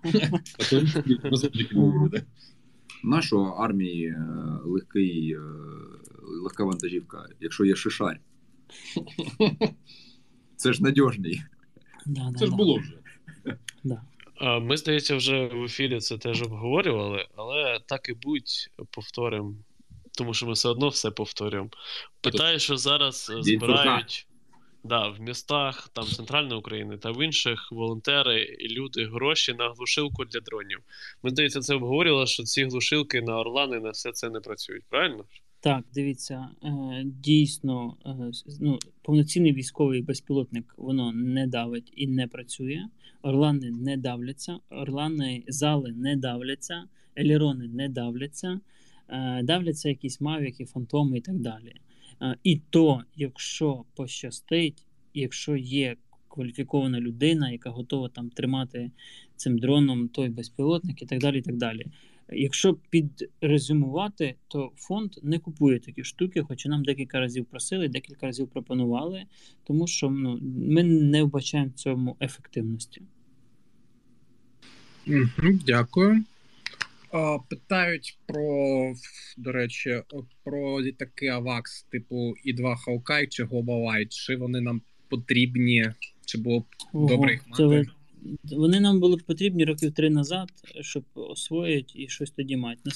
Нашу 3.05 3.45
армії 3.45 4.07
е, 4.07 4.27
легкий, 4.65 5.33
е, 5.33 5.41
легка 6.43 6.65
вантажівка, 6.65 7.27
якщо 7.41 7.65
є 7.65 7.77
шишарь. 7.77 8.21
Це 10.57 10.73
ж 10.73 10.83
надіжний. 10.83 11.43
Да, 12.07 12.31
да, 12.31 12.39
Це 12.39 12.45
ж 12.45 12.51
да. 12.51 12.57
було 12.57 12.79
вже. 12.79 12.99
Да. 13.85 14.03
А, 14.37 14.59
Ми, 14.59 14.77
здається, 14.77 15.17
вже 15.17 15.47
в 15.47 15.65
ефірі 15.65 16.01
це 16.01 16.19
теж 16.19 16.43
обговорювали, 16.43 17.27
але 17.37 17.81
так 17.87 18.09
і 18.09 18.13
будь 18.13 18.71
повторимо, 18.91 19.55
тому 20.19 20.35
що 20.35 20.47
ми 20.47 20.53
все 20.53 20.69
одно 20.69 20.89
все 20.89 21.11
повторюємо. 21.11 21.71
Питаю, 22.21 22.59
що 22.59 22.77
зараз 22.77 23.33
е, 23.39 23.43
збирають 23.43 24.27
да, 24.87 25.09
в 25.09 25.21
містах 25.21 25.89
там 25.93 26.05
Центральної 26.05 26.59
України 26.59 26.99
та 26.99 27.11
в 27.11 27.25
інших 27.25 27.73
волонтери 27.73 28.43
і 28.43 28.69
люди 28.69 29.07
гроші 29.07 29.55
на 29.59 29.71
глушилку 29.71 30.25
для 30.25 30.41
дронів. 30.41 30.79
Ми, 31.23 31.31
здається, 31.31 31.61
це 31.61 31.75
обговорювали, 31.75 32.27
що 32.27 32.43
ці 32.43 32.65
глушилки 32.65 33.23
на 33.23 33.39
Орлани 33.39 33.81
на 33.81 33.91
все 33.91 34.13
це 34.13 34.31
не 34.31 34.41
працюють, 34.41 34.85
правильно? 34.89 35.25
Так, 35.61 35.85
дивіться, 35.95 36.49
е, 36.65 36.71
дійсно, 37.05 37.97
е, 38.07 38.31
ну, 38.61 38.79
повноцінний 39.03 39.53
військовий 39.53 40.03
безпілотник 40.03 40.75
воно 40.77 41.13
не 41.13 41.47
давить 41.47 41.93
і 41.97 42.07
не 42.07 42.27
працює. 42.27 42.83
Орлани 43.23 43.71
не 43.71 43.97
давляться, 43.97 44.59
орлани 44.71 45.45
зали 45.49 45.93
не 45.93 46.17
давляться, 46.17 46.85
елірони 47.19 47.69
не 47.69 47.89
давляться, 47.89 48.61
е, 49.09 49.43
давляться 49.43 49.89
якісь 49.89 50.21
мавіки, 50.21 50.65
фантоми 50.65 51.19
і 51.19 51.21
так 51.21 51.39
далі. 51.39 51.75
І 52.45 52.61
то, 52.71 53.03
якщо 53.17 53.85
пощастить, 53.95 54.87
якщо 55.15 55.57
є 55.57 55.97
кваліфікована 56.29 57.01
людина, 57.01 57.51
яка 57.51 57.71
готова 57.71 58.09
там 58.09 58.31
тримати 58.31 58.91
цим 59.37 59.59
дроном 59.59 60.09
той 60.09 60.29
безпілотник 60.29 61.03
і 61.03 61.07
так 61.07 61.19
далі. 61.19 61.39
і 61.39 61.43
так 61.43 61.57
далі. 61.57 61.87
Якщо 62.33 62.75
підрезюмувати, 62.91 64.35
то 64.49 64.73
фонд 64.77 65.13
не 65.23 65.39
купує 65.39 65.79
такі 65.79 66.05
штуки, 66.05 66.43
хоча 66.49 66.69
нам 66.69 66.85
декілька 66.85 67.21
разів 67.21 67.45
просили, 67.45 67.89
декілька 67.89 68.27
разів 68.27 68.49
пропонували, 68.49 69.23
тому 69.65 69.87
що 69.87 70.11
ну, 70.11 70.39
ми 70.43 70.83
не 70.83 71.23
вбачаємо 71.23 71.71
в 71.71 71.79
цьому 71.79 72.17
ефективності. 72.21 73.03
Дякую. 75.67 76.25
Питають 77.49 78.19
про, 78.27 78.95
до 79.37 79.53
речі, 79.53 80.03
про 80.45 80.83
літаки 80.83 81.27
Авакс, 81.27 81.83
типу 81.83 82.35
І2 82.47 82.77
Hawkeye 82.87 83.29
чи 83.29 83.45
Global 83.45 84.09
Чи 84.09 84.37
вони 84.37 84.61
нам 84.61 84.83
потрібні, 85.09 85.91
чи 86.25 86.39
було 86.39 86.61
б 86.61 86.65
Ого, 86.93 87.09
добре 87.09 87.33
їх 87.33 87.49
мати? 87.49 87.87
Вони 88.45 88.81
нам 88.81 89.01
були 89.01 89.17
потрібні 89.17 89.65
років 89.65 89.93
три 89.93 90.11
назад, 90.11 90.49
щоб 90.81 91.05
освоїти 91.15 91.93
і 91.95 92.09
щось 92.09 92.31
тоді 92.31 92.57
мати. 92.57 92.91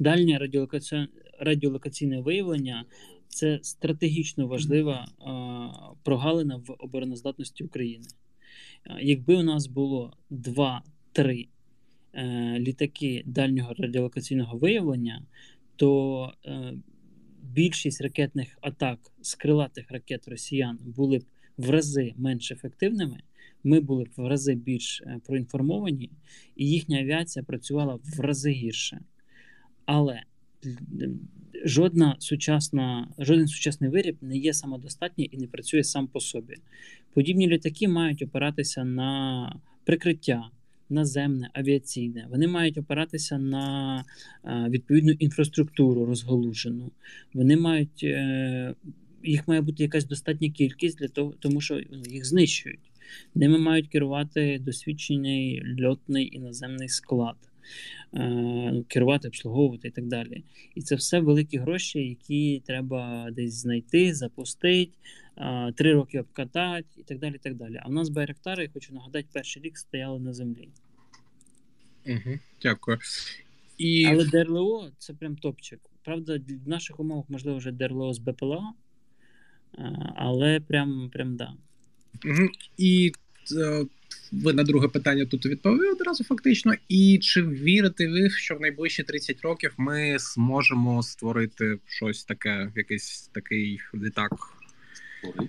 Дальнє 0.00 0.38
радіолокаційне, 0.38 1.08
радіолокаційне 1.38 2.20
виявлення 2.20 2.84
це 3.28 3.58
стратегічно 3.62 4.46
важлива 4.46 5.06
а, 5.18 5.68
прогалина 6.02 6.56
в 6.56 6.76
обороноздатності 6.78 7.64
України. 7.64 8.06
Якби 9.00 9.36
у 9.36 9.42
нас 9.42 9.66
було 9.66 10.16
два-три 10.30 11.40
е, 11.40 11.46
літаки 12.58 13.22
дальнього 13.26 13.74
радіолокаційного 13.78 14.58
виявлення, 14.58 15.22
то 15.76 16.32
е, 16.46 16.72
більшість 17.42 18.00
ракетних 18.00 18.58
атак 18.60 18.98
з 19.22 19.34
крилатих 19.34 19.90
ракет 19.90 20.28
росіян 20.28 20.78
були 20.96 21.18
б 21.18 21.24
в 21.56 21.70
рази 21.70 22.14
менш 22.16 22.52
ефективними 22.52 23.22
ми 23.64 23.80
були 23.80 24.04
б 24.04 24.08
в 24.16 24.26
рази 24.26 24.54
більш 24.54 25.02
е, 25.06 25.20
проінформовані, 25.26 26.10
і 26.56 26.70
їхня 26.70 26.98
авіація 27.00 27.42
працювала 27.42 27.98
в 28.04 28.20
рази 28.20 28.50
гірше. 28.50 29.00
Але 29.84 30.22
жодна 31.64 32.16
сучасна, 32.18 33.08
жоден 33.18 33.48
сучасний 33.48 33.90
виріб 33.90 34.16
не 34.20 34.36
є 34.36 34.54
самодостатній 34.54 35.28
і 35.32 35.38
не 35.38 35.46
працює 35.46 35.84
сам 35.84 36.06
по 36.06 36.20
собі. 36.20 36.54
Подібні 37.14 37.48
літаки 37.48 37.88
мають 37.88 38.22
опиратися 38.22 38.84
на 38.84 39.60
прикриття. 39.84 40.50
Наземне, 40.92 41.50
авіаційне, 41.52 42.26
вони 42.30 42.48
мають 42.48 42.78
опиратися 42.78 43.38
на 43.38 44.04
е, 44.44 44.66
відповідну 44.68 45.12
інфраструктуру 45.12 46.06
розгалужену. 46.06 46.90
Вони 47.34 47.56
мають, 47.56 48.04
е, 48.04 48.74
їх 49.22 49.48
має 49.48 49.60
бути 49.60 49.82
якась 49.82 50.04
достатня 50.04 50.50
кількість 50.50 50.98
для 50.98 51.08
того, 51.08 51.34
тому 51.40 51.60
що 51.60 51.80
ну, 51.90 52.02
їх 52.08 52.26
знищують. 52.26 52.92
Ними 53.34 53.58
мають 53.58 53.88
керувати 53.88 54.58
досвідчений 54.58 55.62
льотний 55.82 56.36
іноземний 56.36 56.88
склад, 56.88 57.36
е, 57.44 57.51
керувати, 58.88 59.28
обслуговувати 59.28 59.88
і 59.88 59.90
так 59.90 60.06
далі. 60.06 60.44
І 60.74 60.82
це 60.82 60.94
все 60.94 61.20
великі 61.20 61.58
гроші, 61.58 61.98
які 61.98 62.62
треба 62.66 63.30
десь 63.30 63.54
знайти, 63.54 64.14
запустити, 64.14 64.92
е, 65.36 65.72
три 65.72 65.92
роки 65.92 66.20
обкатати 66.20 66.86
і 66.96 67.02
так 67.02 67.18
далі. 67.18 67.34
і 67.34 67.38
так 67.38 67.54
далі. 67.54 67.80
А 67.82 67.88
в 67.88 67.92
нас 67.92 68.08
Байрактари, 68.08 68.70
хочу 68.74 68.94
нагадати, 68.94 69.28
перший 69.32 69.62
рік 69.62 69.78
стояли 69.78 70.20
на 70.20 70.32
землі. 70.32 70.68
Угу, 72.06 72.38
Дякую. 72.62 72.98
І... 73.78 74.06
Але 74.06 74.24
ДРЛО 74.24 74.90
це 74.98 75.14
прям 75.14 75.36
топчик. 75.36 75.80
Правда, 76.04 76.38
в 76.66 76.68
наших 76.68 77.00
умовах, 77.00 77.24
можливо, 77.28 77.58
вже 77.58 77.72
ДРЛО 77.72 78.12
з 78.12 78.18
БПЛА, 78.18 78.72
е, 79.78 80.12
але 80.16 80.60
прям 80.60 81.10
прям 81.12 81.36
да. 81.36 81.52
І 82.76 83.12
е, 83.56 83.84
ви 84.32 84.52
на 84.52 84.64
друге 84.64 84.88
питання 84.88 85.26
тут 85.26 85.46
відповіли 85.46 85.88
одразу 85.88 86.24
фактично. 86.24 86.74
І 86.88 87.18
чи 87.22 87.42
вірите 87.42 88.08
ви, 88.08 88.30
що 88.30 88.54
в 88.54 88.60
найближчі 88.60 89.02
30 89.02 89.40
років 89.40 89.74
ми 89.76 90.16
зможемо 90.18 91.02
створити 91.02 91.78
щось 91.86 92.24
таке, 92.24 92.72
якийсь 92.76 93.30
такий 93.34 93.78
літак? 93.94 94.32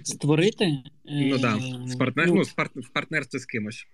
Створити? 0.03 0.77
Ну 1.05 1.39
так, 1.39 1.59
в, 1.87 1.97
партнер... 1.97 2.27
ну, 2.27 2.35
ну, 2.35 2.81
в 2.81 2.89
партнерстві 2.89 3.39
з 3.39 3.45
кимось. 3.45 3.87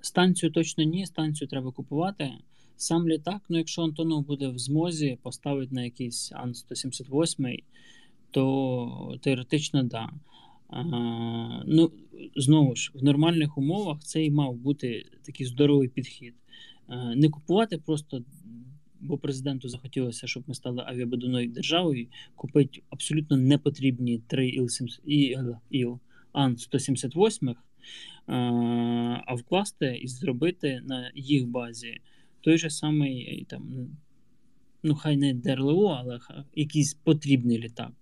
Станцію 0.00 0.52
точно 0.52 0.84
ні, 0.84 1.06
станцію 1.06 1.48
треба 1.48 1.72
купувати. 1.72 2.30
Сам 2.76 3.08
літак, 3.08 3.42
ну 3.48 3.58
якщо 3.58 3.82
Антонов 3.82 4.26
буде 4.26 4.48
в 4.48 4.58
змозі 4.58 5.18
поставити 5.22 5.74
на 5.74 5.82
якийсь 5.82 6.32
Ан-178, 6.32 7.58
то 8.30 9.18
теоретично 9.22 9.80
так. 9.80 9.90
Да. 9.90 10.10
Ну, 11.66 11.92
знову 12.36 12.76
ж, 12.76 12.92
в 12.94 13.04
нормальних 13.04 13.58
умовах 13.58 14.00
це 14.02 14.24
і 14.24 14.30
мав 14.30 14.54
бути 14.54 15.04
такий 15.22 15.46
здоровий 15.46 15.88
підхід. 15.88 16.34
Не 17.16 17.28
купувати 17.28 17.78
просто, 17.78 18.22
бо 19.00 19.18
президенту 19.18 19.68
захотілося, 19.68 20.26
щоб 20.26 20.42
ми 20.46 20.54
стали 20.54 20.82
авіабудівною 20.86 21.48
державою, 21.48 22.06
купити 22.36 22.82
абсолютно 22.90 23.36
непотрібні 23.36 24.22
три 24.26 24.48
Іл 25.70 25.98
Ан-178, 26.32 27.54
а 29.26 29.34
вкласти 29.34 29.98
і 30.02 30.06
зробити 30.08 30.82
на 30.84 31.10
їх 31.14 31.46
базі 31.46 32.00
той 32.40 32.58
же 32.58 32.70
самий 32.70 33.46
там, 33.48 33.88
ну 34.82 34.94
хай 34.94 35.16
не 35.16 35.34
ДРЛО, 35.34 35.88
але 35.88 36.20
якийсь 36.54 36.94
потрібний 36.94 37.58
літак 37.58 37.92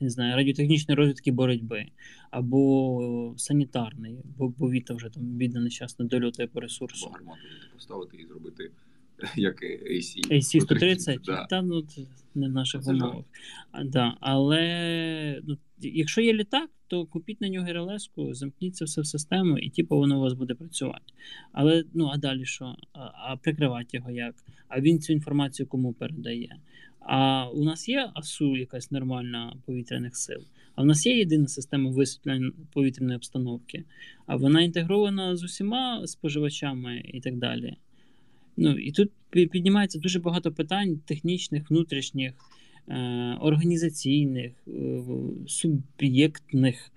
не 0.00 0.10
знаю, 0.10 0.36
радіотехнічної 0.36 0.96
розвідки 0.96 1.32
боротьби, 1.32 1.86
або 2.30 3.34
санітарний, 3.36 4.18
бо 4.38 4.48
бо 4.48 4.70
Віта 4.70 4.94
вже 4.94 5.08
там 5.08 5.22
бідна 5.22 5.60
нещасна 5.60 6.04
дольотує 6.04 6.48
по 6.48 6.60
ресурсу. 6.60 7.10
Гармату 7.12 7.40
поставити 7.74 8.16
і 8.16 8.26
зробити 8.26 8.70
як 9.36 9.62
AC. 9.62 10.32
AC 10.32 10.60
130, 10.60 11.20
да. 11.24 11.46
та 11.46 11.62
ну 11.62 11.86
не 12.34 12.48
в 12.48 12.52
наших 12.52 12.86
умовах. 12.86 13.24
Да. 13.84 14.16
Але 14.20 15.40
ну, 15.44 15.58
якщо 15.78 16.20
є 16.20 16.32
літак, 16.32 16.70
то 16.88 17.06
купіть 17.06 17.40
на 17.40 17.48
нього 17.48 17.72
РЛС-ку, 17.72 18.34
замкніть 18.34 18.76
це 18.76 18.84
все 18.84 19.00
в 19.00 19.06
систему, 19.06 19.58
і 19.58 19.70
типу 19.70 19.96
воно 19.96 20.18
у 20.18 20.20
вас 20.20 20.32
буде 20.32 20.54
працювати. 20.54 21.12
Але 21.52 21.84
ну 21.94 22.10
а 22.14 22.16
далі 22.16 22.44
що? 22.44 22.76
А, 22.92 23.10
а 23.14 23.36
прикривати 23.36 23.96
його 23.96 24.10
як? 24.10 24.34
А 24.68 24.80
він 24.80 25.00
цю 25.00 25.12
інформацію 25.12 25.66
кому 25.66 25.92
передає? 25.92 26.56
А 27.08 27.48
у 27.48 27.64
нас 27.64 27.88
є 27.88 28.10
АСУ, 28.14 28.56
якась 28.56 28.90
нормальна 28.90 29.56
повітряних 29.66 30.16
сил. 30.16 30.40
А 30.74 30.82
в 30.82 30.86
нас 30.86 31.06
є 31.06 31.18
єдина 31.18 31.48
система 31.48 31.90
висвітлення 31.90 32.52
повітряної 32.72 33.16
обстановки, 33.16 33.84
а 34.26 34.36
вона 34.36 34.62
інтегрована 34.62 35.36
з 35.36 35.42
усіма 35.42 36.06
споживачами 36.06 37.02
і 37.04 37.20
так 37.20 37.36
далі. 37.36 37.76
Ну 38.56 38.78
і 38.78 38.92
тут 38.92 39.10
піднімається 39.30 39.98
дуже 39.98 40.18
багато 40.18 40.52
питань 40.52 41.00
технічних, 41.04 41.70
внутрішніх, 41.70 42.32
е, 42.88 42.94
організаційних, 43.40 44.52
е, 44.68 45.02
суб'єктних, 45.46 46.92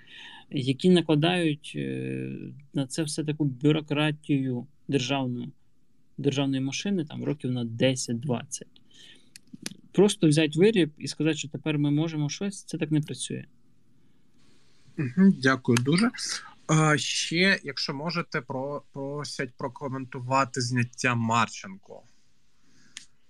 які 0.52 0.90
накладають 0.90 1.74
е, 1.76 2.30
на 2.74 2.88
це 2.88 3.04
все 3.04 3.24
таку 3.24 3.46
бюрократію 3.46 4.68
державну, 4.88 5.52
державної 6.18 6.62
машини 6.62 7.06
там 7.06 7.24
років 7.24 7.52
на 7.52 7.66
10-20 7.66 8.79
просто 9.92 10.28
взяти 10.28 10.60
виріб 10.60 10.92
і 10.98 11.08
сказати, 11.08 11.38
що 11.38 11.50
тепер 11.50 11.78
ми 11.78 11.92
можемо 11.92 12.30
щось, 12.30 12.64
це 12.64 12.78
так 12.78 12.92
не 12.92 13.02
працює. 13.02 13.46
Дякую 15.18 15.78
дуже. 15.78 16.10
А, 16.68 16.98
Ще, 16.98 17.60
якщо 17.64 17.94
можете, 17.94 18.42
про, 18.42 18.84
просять 18.94 19.54
прокоментувати 19.58 20.62
зняття 20.62 21.16
Марченко 21.16 22.04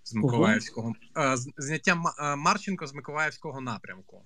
з 0.03 0.13
Миколаївського. 0.13 0.93
Зняття 1.57 2.03
Марченко 2.37 2.87
з 2.87 2.93
Миколаївського 2.93 3.61
напрямку. 3.61 4.23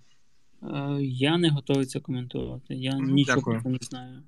Я 1.00 1.38
не 1.38 1.50
готовий 1.50 1.86
це 1.86 2.00
коментувати. 2.00 2.76
Я 2.76 3.00
нічого 3.00 3.62
не 3.66 3.78
знаю. 3.82 4.24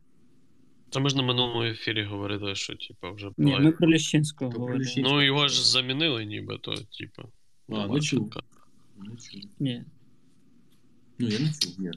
Та 0.89 0.99
ми 0.99 1.09
ж 1.09 1.15
на 1.15 1.23
минулому 1.23 1.63
ефірі 1.63 2.03
говорили, 2.03 2.55
що 2.55 2.75
типу, 2.75 3.13
вже 3.13 3.29
Ні, 3.37 3.59
ми 3.59 3.71
про 3.71 3.89
Ліщинського 3.89 4.51
говорили. 4.51 4.93
Ну 4.97 5.21
його 5.21 5.47
ж 5.47 5.71
замінили, 5.71 6.25
ніби 6.25 6.57
то, 6.57 6.75
типу. 6.75 7.31
А, 7.69 7.87
не 7.87 7.99
чув. 8.01 8.33
Не 8.97 9.15
чув. 9.15 9.51
Ні. 9.59 9.83
Ну, 11.19 11.27
я 11.27 11.39
не 11.39 11.53
чув, 11.59 11.79
ні. 11.79 11.91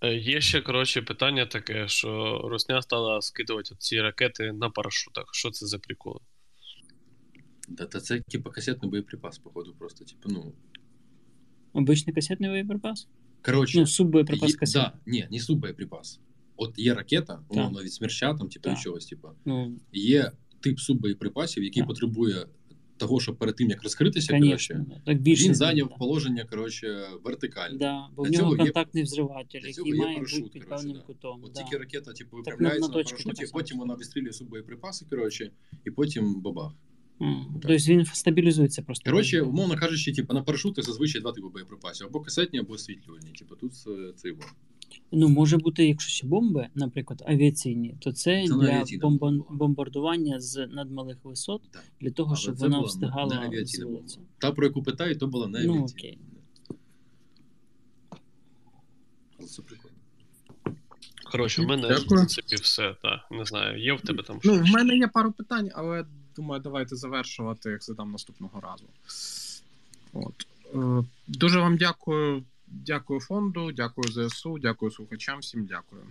Е, 0.00 0.14
є 0.16 0.40
ще, 0.40 0.60
коротше, 0.60 1.02
питання 1.02 1.46
таке, 1.46 1.88
що 1.88 2.38
Росня 2.44 2.82
стала 2.82 3.20
скидувати 3.20 3.74
ці 3.78 4.00
ракети 4.00 4.52
на 4.52 4.70
парашутах. 4.70 5.24
Що 5.32 5.50
це 5.50 5.66
за 5.66 5.78
приколи? 5.78 6.20
Да, 7.68 7.86
та 7.86 8.00
це, 8.00 8.20
типа, 8.20 8.50
касетний 8.50 8.90
боєприпас, 8.90 9.38
походу, 9.38 9.74
просто, 9.78 10.04
типу, 10.04 10.28
ну. 10.28 10.52
Обичний 11.72 12.14
касетний 12.14 12.50
боєприпас? 12.50 13.08
Коротше, 13.44 13.78
Ну, 13.78 13.86
суббоєприпас 13.86 14.50
є, 14.50 14.56
касет. 14.56 14.82
да, 14.82 14.98
ні, 15.06 15.28
не 15.30 15.38
суббоєприпас. 15.40 16.20
От 16.56 16.78
є 16.78 16.94
ракета, 16.94 17.42
умовно 17.48 17.82
від 17.82 17.92
смерча, 17.92 18.34
там, 18.34 18.48
типу, 18.48 18.64
Так. 18.68 18.78
чогось, 18.78 19.06
типу. 19.06 19.28
Ну, 19.44 19.78
Є 19.92 20.32
тип 20.60 20.78
суббоєприпасів, 20.78 21.64
який 21.64 21.82
Так. 21.82 21.88
потребує 21.88 22.46
того, 22.98 23.20
щоб 23.20 23.38
перед 23.38 23.56
тим, 23.56 23.70
як 23.70 23.82
розкритися, 23.82 24.38
коротше. 24.38 24.86
Так 25.06 25.20
більше 25.20 25.44
він 25.44 25.54
зайняв 25.54 25.88
да. 25.88 25.94
положення, 25.94 26.44
коротше, 26.44 27.06
вертикальне. 27.24 27.78
Да, 27.78 28.08
бо 28.16 28.22
в 28.22 28.26
нього 28.26 28.36
цього 28.36 28.52
є- 28.52 28.58
контактний 28.58 29.02
взриватель, 29.02 29.60
Для 29.60 29.68
який 29.68 29.74
цього 29.74 29.88
є 29.88 29.94
має 29.94 30.16
парашут, 30.16 30.40
бути 30.40 30.52
під 30.52 30.64
коротше, 30.64 30.82
певним 30.82 30.96
да. 30.96 31.06
кутом. 31.06 31.40
От 31.44 31.52
да. 31.52 31.62
тільки 31.62 31.76
ракета, 31.76 32.12
типу, 32.12 32.36
на- 32.36 32.42
виправляється 32.42 32.80
на 32.80 32.88
на, 32.88 32.94
точці 32.94 33.24
парашуті, 33.24 33.52
потім 33.52 33.78
вона 33.78 33.94
вистрілює 33.94 34.32
суббоєприпаси, 34.32 35.06
коротше, 35.10 35.50
і 35.84 35.90
потім 35.90 36.40
бабах. 36.40 36.72
Так. 37.18 37.28
Тобто 37.62 37.76
він 37.92 38.04
стабілізується 38.04 38.82
просто. 38.82 39.10
Коротше, 39.10 39.42
умовно 39.42 39.76
кажучи, 39.76 40.12
типу, 40.12 40.34
на 40.34 40.42
парашутах 40.42 40.84
зазвичай 40.84 41.20
два 41.20 41.32
типи 41.32 41.48
боєприпасів: 41.48 42.06
або 42.06 42.20
касетні, 42.20 42.58
або 42.58 42.72
освітлювальні. 42.72 43.32
Типу, 43.38 43.56
тут 43.56 43.72
е, 43.86 44.12
це 44.16 44.28
його. 44.28 44.40
Ну, 45.12 45.28
може 45.28 45.56
бути, 45.56 45.88
якщо 45.88 46.10
ще 46.10 46.26
бомби, 46.26 46.68
наприклад, 46.74 47.22
авіаційні, 47.26 47.94
то 48.00 48.12
це, 48.12 48.46
Це 48.46 48.54
для 48.54 48.58
бомбон- 48.82 48.98
бомба 49.18 49.44
бомбардування 49.50 50.40
з 50.40 50.66
надмалих 50.66 51.16
висот, 51.24 51.62
Так. 51.70 51.82
для 52.00 52.10
того, 52.10 52.28
Але 52.28 52.36
щоб 52.40 52.56
це 52.56 52.62
вона 52.62 52.76
була 52.76 52.86
не 52.86 52.88
встигала 52.88 53.36
авіаційна 53.36 53.98
Та, 54.38 54.52
про 54.52 54.66
яку 54.66 54.82
питають, 54.82 55.18
то 55.18 55.26
була 55.26 55.46
не 55.46 55.64
Ну, 55.64 55.72
авіаційна. 55.74 55.98
окей. 55.98 56.18
Це 59.46 59.62
прикольно. 59.62 59.94
Коротше, 61.32 61.62
в 61.62 61.66
мене 61.66 61.94
в 61.94 62.06
принципі 62.06 62.56
все. 62.56 62.96
Так, 63.02 63.20
не 63.30 63.44
знаю, 63.44 63.82
є 63.84 63.92
в 63.94 64.00
тебе 64.00 64.22
там 64.22 64.40
Ну, 64.44 64.54
в 64.54 64.66
мене 64.70 64.96
є 64.96 65.08
пару 65.08 65.32
питань, 65.32 65.70
але 65.74 66.04
думаю, 66.36 66.62
давайте 66.62 66.96
завершувати, 66.96 67.70
як 67.70 67.84
задам 67.84 68.12
наступного 68.12 68.60
разу. 68.60 68.84
От. 70.12 70.46
Е, 70.74 71.04
Дуже 71.28 71.58
вам 71.60 71.76
дякую. 71.76 72.44
Дякую 72.70 73.20
фонду, 73.20 73.72
дякую 73.72 74.08
ЗСУ, 74.28 74.58
дякую 74.58 74.90
слухачам, 74.90 75.38
всім 75.38 75.66
дякую. 75.66 76.02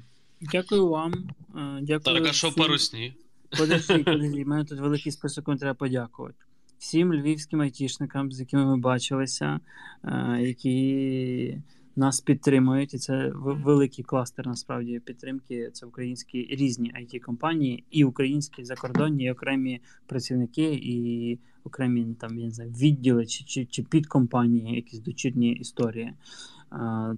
Дякую 0.42 0.88
вам. 0.88 1.14
е, 1.56 1.80
Дякую. 1.82 2.16
Так, 2.16 2.26
а 2.30 2.34
що 2.34 2.50
всім- 2.50 2.64
парусні? 2.64 3.14
Подожди, 3.58 3.98
подожди, 4.04 4.44
в 4.44 4.48
мене 4.48 4.66
тут 4.66 4.80
великий 4.80 5.12
список, 5.12 5.46
кому 5.46 5.58
треба 5.58 5.74
подякувати. 5.74 6.36
Всім 6.80 7.14
львівським 7.14 7.62
айтішникам, 7.62 8.32
з 8.32 8.40
якими 8.40 8.66
ми 8.66 8.78
бачилися, 8.78 9.60
е, 10.04 10.38
які 10.42 11.62
нас 11.96 12.22
підтримують. 12.22 12.94
І 12.94 12.98
це 12.98 13.32
великий 13.36 14.06
кластер 14.06 14.48
насправді 14.48 15.00
підтримки. 15.00 15.70
Це 15.74 15.86
українські 15.86 16.48
різні 16.52 16.92
it 16.94 17.20
компанії 17.20 17.84
і 17.92 18.04
українські 18.04 18.64
закордонні, 18.64 19.24
і 19.24 19.32
окремі 19.32 19.82
працівники, 20.06 20.80
і 20.84 21.40
окремі 21.68 22.16
там 22.20 22.40
я 22.40 22.46
не 22.46 22.52
знаю, 22.52 22.72
відділи 22.72 23.26
чи, 23.26 23.44
чи, 23.44 23.66
чи 23.66 23.84
підкомпанії, 23.84 24.76
якісь 24.76 25.00
дочірні 25.00 25.52
історії. 25.52 26.14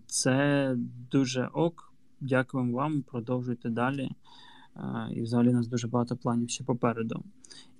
Це 0.05 0.75
дуже 1.11 1.49
ок. 1.53 1.93
Дякуємо 2.21 2.77
вам. 2.77 3.01
Продовжуйте 3.01 3.69
далі. 3.69 4.11
І 5.11 5.21
взагалі 5.21 5.49
у 5.49 5.53
нас 5.53 5.67
дуже 5.67 5.87
багато 5.87 6.17
планів 6.17 6.49
ще 6.49 6.63
попереду. 6.63 7.23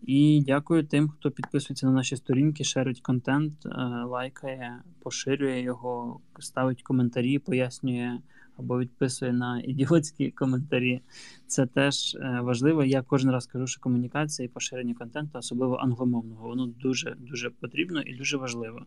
І 0.01 0.43
дякую 0.45 0.85
тим, 0.85 1.09
хто 1.09 1.31
підписується 1.31 1.85
на 1.85 1.91
наші 1.91 2.17
сторінки, 2.17 2.63
шерить 2.63 3.01
контент, 3.01 3.65
е, 3.65 3.69
лайкає, 4.05 4.81
поширює 4.99 5.61
його, 5.61 6.19
ставить 6.39 6.83
коментарі, 6.83 7.39
пояснює 7.39 8.19
або 8.59 8.79
відписує 8.79 9.33
на 9.33 9.61
ідіотські 9.61 10.31
коментарі. 10.31 11.01
Це 11.47 11.65
теж 11.65 12.15
е, 12.15 12.39
важливо. 12.41 12.83
Я 12.83 13.01
кожен 13.01 13.31
раз 13.31 13.47
кажу, 13.47 13.67
що 13.67 13.81
комунікація 13.81 14.45
і 14.45 14.49
поширення 14.49 14.93
контенту, 14.93 15.37
особливо 15.39 15.75
англомовного, 15.75 16.47
воно 16.47 16.67
дуже 16.67 17.15
дуже 17.19 17.49
потрібно 17.49 18.01
і 18.01 18.15
дуже 18.15 18.37
важливо. 18.37 18.85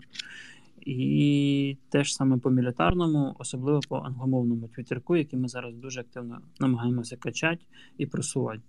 І 0.86 1.76
теж 1.88 2.14
саме 2.14 2.38
по 2.38 2.50
мілітарному, 2.50 3.36
особливо 3.38 3.80
по 3.88 3.96
англомовному 3.96 4.68
твіттерку, 4.68 5.16
який 5.16 5.38
ми 5.38 5.48
зараз 5.48 5.74
дуже 5.76 6.00
активно 6.00 6.40
намагаємося 6.60 7.16
качати 7.16 7.64
і 7.98 8.06
просувати. 8.06 8.62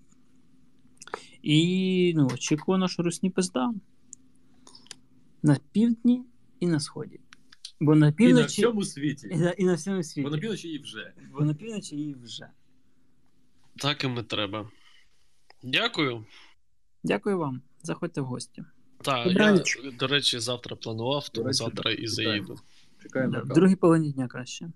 І 1.41 2.13
ну, 2.15 2.27
очікую 2.33 2.87
що 2.87 3.03
русні 3.03 3.29
пизда 3.29 3.73
на 5.43 5.57
півдні 5.71 6.23
і 6.59 6.67
на 6.67 6.79
сході. 6.79 7.19
Бо 7.79 7.95
на 7.95 8.13
І 8.19 8.33
на 8.33 8.45
всьому 8.45 8.83
світі. 8.83 9.27
і 9.31 9.35
на, 9.35 9.51
і 9.51 9.63
на 9.63 9.73
всьому 9.73 10.03
світі. 10.03 10.21
Бо 10.21 10.29
на 10.29 10.37
півночі 10.37 10.69
і 10.69 10.79
вже. 10.79 11.13
Бо 11.31 11.41
на 11.45 11.53
півночі 11.53 11.95
і 11.95 12.13
вже. 12.13 12.47
Так 13.77 14.03
і 14.03 14.07
ми 14.07 14.23
треба. 14.23 14.69
Дякую. 15.63 16.25
Дякую 17.03 17.37
вам. 17.37 17.61
Заходьте 17.81 18.21
в 18.21 18.25
гості. 18.25 18.63
Так, 19.01 19.27
я, 19.27 19.63
до 19.99 20.07
речі, 20.07 20.39
завтра 20.39 20.75
планував, 20.75 21.29
тому 21.29 21.47
речі, 21.47 21.57
завтра 21.57 21.91
і 21.91 22.07
заїду. 22.07 22.59
Чекаємо 23.01 23.31
Да, 23.31 23.39
в 23.41 23.47
другій 23.47 23.75
половині 23.75 24.11
дня 24.11 24.27
краще. 24.27 24.69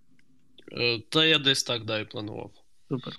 Е, 0.72 1.00
Та 1.10 1.26
я 1.26 1.39
десь 1.39 1.64
так 1.64 1.86
да, 1.86 2.00
і 2.00 2.06
планував. 2.06 2.52
Супер. 2.89 3.14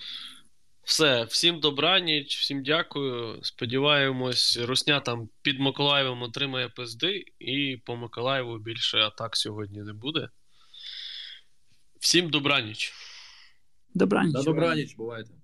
Все, 0.89 1.23
всім 1.23 1.59
добраніч, 1.59 2.37
всім 2.37 2.63
дякую. 2.63 3.39
Сподіваємось, 3.43 4.57
Русня 4.61 4.99
там 4.99 5.29
під 5.41 5.59
Миколаєвом 5.59 6.21
отримає 6.21 6.69
пизди, 6.69 7.23
і 7.39 7.77
по 7.85 7.95
Миколаєву 7.95 8.57
більше 8.57 8.97
атак 8.97 9.37
сьогодні 9.37 9.81
не 9.81 9.93
буде. 9.93 10.29
Всім 11.99 12.29
добраніч. 12.29 12.93
Добраніч. 13.93 14.33
Добра 14.33 14.53
добраніч, 14.53 14.95
бувайте. 14.95 15.38